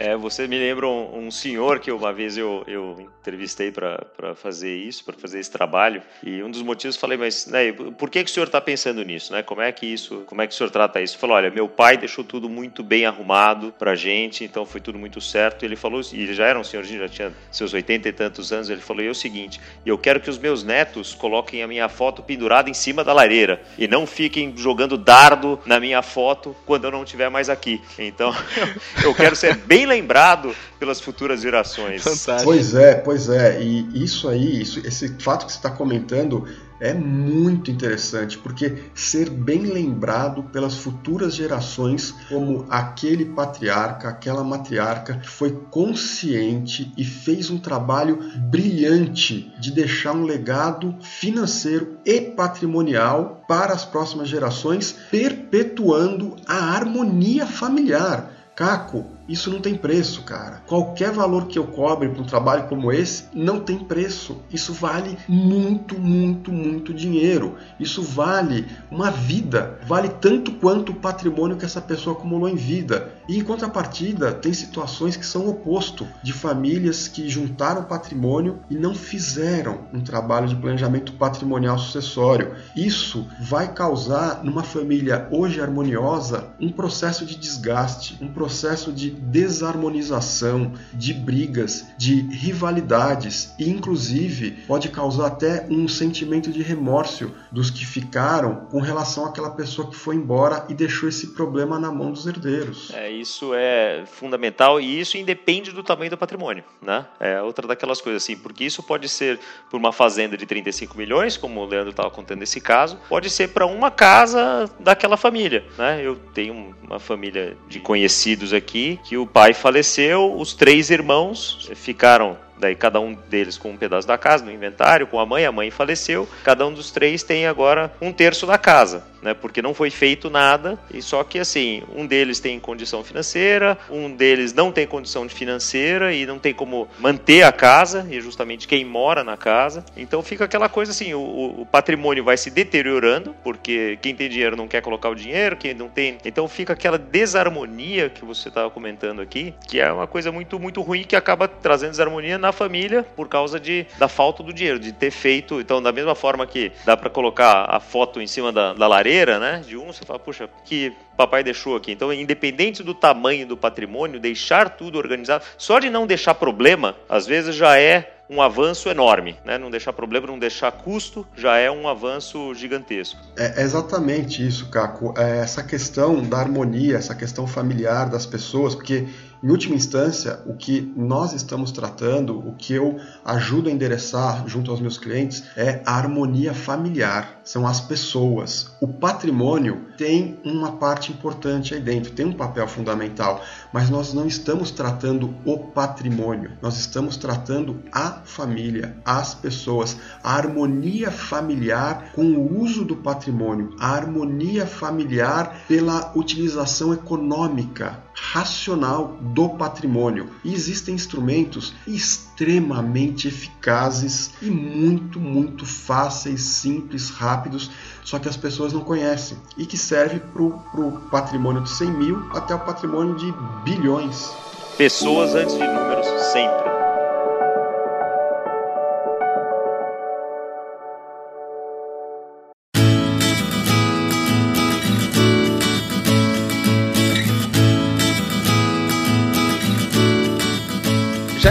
É, 0.00 0.16
você 0.16 0.48
me 0.48 0.58
lembra 0.58 0.88
um, 0.88 1.26
um 1.26 1.30
senhor 1.30 1.78
que 1.78 1.92
uma 1.92 2.10
vez 2.10 2.38
eu, 2.38 2.64
eu 2.66 3.06
entrevistei 3.20 3.70
para 3.70 4.34
fazer 4.34 4.74
isso, 4.74 5.04
para 5.04 5.12
fazer 5.12 5.38
esse 5.38 5.50
trabalho, 5.50 6.02
e 6.22 6.42
um 6.42 6.50
dos 6.50 6.62
motivos 6.62 6.96
falei, 6.96 7.18
mas 7.18 7.46
né, 7.46 7.70
por 7.70 8.08
que, 8.08 8.24
que 8.24 8.30
o 8.30 8.32
senhor 8.32 8.46
está 8.46 8.62
pensando 8.62 9.04
nisso? 9.04 9.30
Né? 9.30 9.42
Como 9.42 9.60
é 9.60 9.70
que 9.70 9.84
isso, 9.84 10.22
como 10.24 10.40
é 10.40 10.46
que 10.46 10.54
o 10.54 10.56
senhor 10.56 10.70
trata 10.70 11.02
isso? 11.02 11.18
Falou, 11.18 11.36
olha, 11.36 11.50
meu 11.50 11.68
pai 11.68 11.98
deixou 11.98 12.24
tudo 12.24 12.48
muito 12.48 12.82
bem 12.82 13.04
arrumado 13.04 13.74
para 13.78 13.94
gente, 13.94 14.42
então 14.42 14.64
foi 14.64 14.80
tudo 14.80 14.98
muito 14.98 15.20
certo. 15.20 15.66
Ele 15.66 15.76
falou, 15.76 16.00
e 16.14 16.22
ele 16.22 16.32
já 16.32 16.46
era 16.46 16.58
um 16.58 16.64
senhorzinho, 16.64 17.00
já 17.00 17.08
tinha 17.08 17.32
seus 17.52 17.74
oitenta 17.74 18.08
e 18.08 18.12
tantos 18.12 18.54
anos, 18.54 18.70
ele 18.70 18.80
falou, 18.80 19.02
e 19.04 19.06
é 19.06 19.10
o 19.10 19.14
seguinte, 19.14 19.60
eu 19.84 19.98
quero 19.98 20.18
que 20.18 20.30
os 20.30 20.38
meus 20.38 20.64
netos 20.64 21.14
coloquem 21.14 21.62
a 21.62 21.68
minha 21.68 21.90
foto 21.90 22.22
pendurada 22.22 22.70
em 22.70 22.74
cima 22.74 23.04
da 23.04 23.12
lareira 23.12 23.62
e 23.76 23.86
não 23.86 24.06
fiquem 24.06 24.56
jogando 24.56 24.96
dardo 24.96 25.60
na 25.66 25.78
minha 25.78 26.00
foto 26.00 26.56
quando 26.64 26.86
eu 26.86 26.90
não 26.90 27.04
estiver 27.04 27.28
mais 27.28 27.50
aqui. 27.50 27.82
Então, 27.98 28.34
eu 29.04 29.14
quero 29.14 29.36
ser 29.36 29.56
bem 29.56 29.89
lembrado 29.90 30.54
pelas 30.78 31.00
futuras 31.00 31.42
gerações. 31.42 32.02
Fantástico. 32.02 32.44
Pois 32.44 32.74
é, 32.74 32.94
pois 32.94 33.28
é. 33.28 33.60
E 33.60 34.02
isso 34.02 34.28
aí, 34.28 34.62
isso, 34.62 34.80
esse 34.86 35.08
fato 35.18 35.44
que 35.46 35.52
você 35.52 35.58
está 35.58 35.70
comentando 35.70 36.46
é 36.80 36.94
muito 36.94 37.70
interessante, 37.70 38.38
porque 38.38 38.84
ser 38.94 39.28
bem 39.28 39.64
lembrado 39.64 40.44
pelas 40.44 40.76
futuras 40.76 41.34
gerações 41.34 42.14
como 42.28 42.66
aquele 42.70 43.26
patriarca, 43.26 44.08
aquela 44.08 44.42
matriarca 44.42 45.18
que 45.18 45.28
foi 45.28 45.50
consciente 45.70 46.90
e 46.96 47.04
fez 47.04 47.50
um 47.50 47.58
trabalho 47.58 48.18
brilhante 48.50 49.52
de 49.60 49.70
deixar 49.70 50.12
um 50.12 50.22
legado 50.22 50.96
financeiro 51.02 51.98
e 52.04 52.20
patrimonial 52.20 53.44
para 53.46 53.74
as 53.74 53.84
próximas 53.84 54.28
gerações, 54.28 54.96
perpetuando 55.10 56.36
a 56.46 56.74
harmonia 56.74 57.46
familiar. 57.46 58.32
Caco, 58.56 59.06
isso 59.28 59.50
não 59.50 59.60
tem 59.60 59.74
preço, 59.74 60.22
cara. 60.22 60.62
Qualquer 60.66 61.12
valor 61.12 61.46
que 61.46 61.58
eu 61.58 61.64
cobre 61.64 62.08
para 62.08 62.22
um 62.22 62.26
trabalho 62.26 62.68
como 62.68 62.92
esse 62.92 63.24
não 63.32 63.60
tem 63.60 63.78
preço. 63.78 64.42
Isso 64.52 64.72
vale 64.72 65.16
muito, 65.28 65.98
muito, 65.98 66.52
muito 66.52 66.92
dinheiro. 66.92 67.56
Isso 67.78 68.02
vale 68.02 68.66
uma 68.90 69.10
vida. 69.10 69.78
Vale 69.86 70.08
tanto 70.08 70.52
quanto 70.52 70.92
o 70.92 70.96
patrimônio 70.96 71.56
que 71.56 71.64
essa 71.64 71.80
pessoa 71.80 72.16
acumulou 72.16 72.48
em 72.48 72.56
vida. 72.56 73.12
E 73.28 73.38
em 73.38 73.44
contrapartida, 73.44 74.32
tem 74.32 74.52
situações 74.52 75.16
que 75.16 75.24
são 75.24 75.42
o 75.42 75.50
oposto 75.50 76.06
de 76.22 76.32
famílias 76.32 77.06
que 77.06 77.28
juntaram 77.28 77.84
patrimônio 77.84 78.58
e 78.68 78.74
não 78.74 78.94
fizeram 78.94 79.82
um 79.92 80.00
trabalho 80.00 80.48
de 80.48 80.56
planejamento 80.56 81.12
patrimonial 81.12 81.78
sucessório. 81.78 82.54
Isso 82.74 83.26
vai 83.40 83.72
causar 83.72 84.42
numa 84.42 84.64
família 84.64 85.28
hoje 85.30 85.60
harmoniosa 85.60 86.48
um 86.60 86.72
processo 86.72 87.24
de 87.24 87.36
desgaste, 87.36 88.18
um 88.20 88.28
processo 88.28 88.92
de 88.92 89.19
desarmonização, 89.20 90.72
de 90.92 91.12
brigas, 91.12 91.86
de 91.98 92.22
rivalidades 92.22 93.54
e, 93.58 93.68
inclusive, 93.68 94.52
pode 94.66 94.88
causar 94.88 95.26
até 95.26 95.66
um 95.70 95.86
sentimento 95.88 96.50
de 96.50 96.62
remorso 96.62 97.32
dos 97.50 97.70
que 97.70 97.84
ficaram 97.84 98.66
com 98.70 98.80
relação 98.80 99.26
àquela 99.26 99.50
pessoa 99.50 99.88
que 99.88 99.96
foi 99.96 100.16
embora 100.16 100.66
e 100.68 100.74
deixou 100.74 101.08
esse 101.08 101.28
problema 101.28 101.78
na 101.78 101.90
mão 101.90 102.12
dos 102.12 102.26
herdeiros. 102.26 102.90
É, 102.94 103.10
isso 103.10 103.52
é 103.54 104.04
fundamental 104.06 104.80
e 104.80 105.00
isso 105.00 105.16
independe 105.16 105.72
do 105.72 105.82
tamanho 105.82 106.10
do 106.10 106.18
patrimônio, 106.18 106.64
né? 106.80 107.06
É 107.18 107.42
outra 107.42 107.66
daquelas 107.66 108.00
coisas 108.00 108.22
assim, 108.22 108.36
porque 108.36 108.64
isso 108.64 108.82
pode 108.82 109.08
ser 109.08 109.38
por 109.70 109.76
uma 109.76 109.92
fazenda 109.92 110.36
de 110.36 110.46
35 110.46 110.96
milhões, 110.96 111.36
como 111.36 111.60
o 111.60 111.66
Leandro 111.66 111.90
estava 111.90 112.10
contando 112.10 112.40
nesse 112.40 112.60
caso, 112.60 112.98
pode 113.08 113.30
ser 113.30 113.48
para 113.48 113.66
uma 113.66 113.90
casa 113.90 114.70
daquela 114.78 115.16
família, 115.16 115.64
né? 115.76 116.00
Eu 116.02 116.16
tenho 116.16 116.74
uma 116.82 116.98
família 116.98 117.56
de 117.68 117.80
conhecidos 117.80 118.52
aqui 118.52 118.99
que 119.04 119.16
o 119.16 119.26
pai 119.26 119.52
faleceu, 119.52 120.36
os 120.36 120.54
três 120.54 120.90
irmãos 120.90 121.70
ficaram 121.74 122.36
daí 122.60 122.76
cada 122.76 123.00
um 123.00 123.14
deles 123.14 123.58
com 123.58 123.70
um 123.70 123.76
pedaço 123.76 124.06
da 124.06 124.18
casa 124.18 124.44
no 124.44 124.52
inventário, 124.52 125.06
com 125.06 125.18
a 125.18 125.26
mãe, 125.26 125.44
a 125.44 125.50
mãe 125.50 125.70
faleceu, 125.70 126.28
cada 126.44 126.66
um 126.66 126.72
dos 126.72 126.90
três 126.90 127.22
tem 127.22 127.46
agora 127.46 127.92
um 128.00 128.12
terço 128.12 128.46
da 128.46 128.58
casa, 128.58 129.02
né? 129.22 129.34
Porque 129.34 129.62
não 129.62 129.74
foi 129.74 129.90
feito 129.90 130.28
nada 130.30 130.78
e 130.92 131.00
só 131.00 131.24
que 131.24 131.38
assim, 131.38 131.82
um 131.96 132.06
deles 132.06 132.38
tem 132.38 132.60
condição 132.60 133.02
financeira, 133.02 133.78
um 133.90 134.14
deles 134.14 134.52
não 134.52 134.70
tem 134.70 134.86
condição 134.86 135.28
financeira 135.28 136.12
e 136.12 136.26
não 136.26 136.38
tem 136.38 136.52
como 136.52 136.86
manter 136.98 137.42
a 137.42 137.52
casa 137.52 138.06
e 138.10 138.20
justamente 138.20 138.68
quem 138.68 138.84
mora 138.84 139.24
na 139.24 139.36
casa, 139.36 139.84
então 139.96 140.22
fica 140.22 140.44
aquela 140.44 140.68
coisa 140.68 140.92
assim, 140.92 141.14
o, 141.14 141.60
o 141.60 141.66
patrimônio 141.66 142.22
vai 142.22 142.36
se 142.36 142.50
deteriorando 142.50 143.34
porque 143.42 143.98
quem 144.02 144.14
tem 144.14 144.28
dinheiro 144.28 144.56
não 144.56 144.68
quer 144.68 144.82
colocar 144.82 145.08
o 145.08 145.14
dinheiro, 145.14 145.56
quem 145.56 145.72
não 145.72 145.88
tem, 145.88 146.18
então 146.24 146.46
fica 146.46 146.74
aquela 146.74 146.98
desarmonia 146.98 148.10
que 148.10 148.24
você 148.24 148.48
estava 148.48 148.70
comentando 148.70 149.20
aqui, 149.20 149.54
que 149.66 149.80
é 149.80 149.90
uma 149.90 150.06
coisa 150.06 150.30
muito 150.30 150.58
muito 150.58 150.82
ruim 150.82 151.04
que 151.04 151.16
acaba 151.16 151.48
trazendo 151.48 151.92
desarmonia 151.92 152.38
na 152.38 152.49
família 152.52 153.02
por 153.16 153.28
causa 153.28 153.58
de, 153.58 153.86
da 153.98 154.08
falta 154.08 154.42
do 154.42 154.52
dinheiro, 154.52 154.78
de 154.78 154.92
ter 154.92 155.10
feito. 155.10 155.60
Então, 155.60 155.82
da 155.82 155.92
mesma 155.92 156.14
forma 156.14 156.46
que 156.46 156.72
dá 156.84 156.96
para 156.96 157.10
colocar 157.10 157.66
a 157.68 157.80
foto 157.80 158.20
em 158.20 158.26
cima 158.26 158.52
da, 158.52 158.72
da 158.72 158.86
lareira, 158.86 159.38
né? 159.38 159.62
De 159.66 159.76
um, 159.76 159.86
você 159.86 160.04
fala, 160.04 160.18
puxa, 160.18 160.48
que 160.64 160.92
papai 161.16 161.42
deixou 161.42 161.76
aqui. 161.76 161.92
Então, 161.92 162.12
independente 162.12 162.82
do 162.82 162.94
tamanho 162.94 163.46
do 163.46 163.56
patrimônio, 163.56 164.18
deixar 164.18 164.70
tudo 164.70 164.98
organizado, 164.98 165.44
só 165.58 165.78
de 165.78 165.90
não 165.90 166.06
deixar 166.06 166.34
problema, 166.34 166.96
às 167.08 167.26
vezes 167.26 167.54
já 167.54 167.78
é 167.78 168.16
um 168.30 168.40
avanço 168.40 168.88
enorme, 168.88 169.36
né? 169.44 169.58
Não 169.58 169.70
deixar 169.70 169.92
problema, 169.92 170.28
não 170.28 170.38
deixar 170.38 170.70
custo, 170.70 171.26
já 171.36 171.56
é 171.56 171.68
um 171.68 171.88
avanço 171.88 172.54
gigantesco. 172.54 173.18
É 173.36 173.60
exatamente 173.60 174.46
isso, 174.46 174.70
Caco. 174.70 175.12
É 175.18 175.38
essa 175.38 175.64
questão 175.64 176.22
da 176.22 176.38
harmonia, 176.38 176.96
essa 176.96 177.14
questão 177.14 177.44
familiar 177.44 178.08
das 178.08 178.24
pessoas, 178.24 178.76
porque 178.76 179.08
em 179.42 179.50
última 179.50 179.74
instância, 179.74 180.40
o 180.44 180.54
que 180.54 180.92
nós 180.94 181.32
estamos 181.32 181.72
tratando, 181.72 182.38
o 182.38 182.54
que 182.56 182.74
eu 182.74 183.00
ajudo 183.24 183.70
a 183.70 183.72
endereçar 183.72 184.46
junto 184.46 184.70
aos 184.70 184.80
meus 184.80 184.98
clientes 184.98 185.42
é 185.56 185.82
a 185.86 185.96
harmonia 185.96 186.52
familiar, 186.52 187.40
são 187.42 187.66
as 187.66 187.80
pessoas. 187.80 188.76
O 188.82 188.88
patrimônio 188.88 189.86
tem 189.96 190.38
uma 190.44 190.72
parte 190.72 191.10
importante 191.10 191.74
aí 191.74 191.80
dentro, 191.80 192.12
tem 192.12 192.26
um 192.26 192.34
papel 192.34 192.68
fundamental, 192.68 193.42
mas 193.72 193.88
nós 193.88 194.12
não 194.12 194.26
estamos 194.26 194.70
tratando 194.70 195.34
o 195.46 195.58
patrimônio, 195.58 196.52
nós 196.60 196.78
estamos 196.78 197.16
tratando 197.16 197.82
a 197.90 198.20
família, 198.24 198.96
as 199.06 199.34
pessoas, 199.34 199.96
a 200.22 200.34
harmonia 200.34 201.10
familiar 201.10 202.12
com 202.14 202.24
o 202.24 202.60
uso 202.60 202.84
do 202.84 202.96
patrimônio, 202.96 203.74
a 203.80 203.94
harmonia 203.94 204.66
familiar 204.66 205.64
pela 205.66 206.12
utilização 206.14 206.92
econômica, 206.92 208.09
racional 208.14 209.16
do 209.20 209.50
patrimônio. 209.50 210.28
E 210.44 210.54
existem 210.54 210.94
instrumentos 210.94 211.74
extremamente 211.86 213.28
eficazes 213.28 214.30
e 214.42 214.50
muito, 214.50 215.18
muito 215.18 215.66
fáceis, 215.66 216.42
simples, 216.42 217.10
rápidos, 217.10 217.70
só 218.04 218.18
que 218.18 218.28
as 218.28 218.36
pessoas 218.36 218.72
não 218.72 218.80
conhecem 218.80 219.38
e 219.56 219.66
que 219.66 219.76
serve 219.76 220.20
para 220.20 220.42
o 220.42 221.00
patrimônio 221.10 221.62
de 221.62 221.70
100 221.70 221.90
mil 221.90 222.30
até 222.32 222.54
o 222.54 222.60
patrimônio 222.60 223.14
de 223.16 223.32
bilhões. 223.64 224.30
Pessoas 224.76 225.34
antes 225.34 225.54
de 225.54 225.66
números, 225.66 226.06
sempre. 226.32 226.79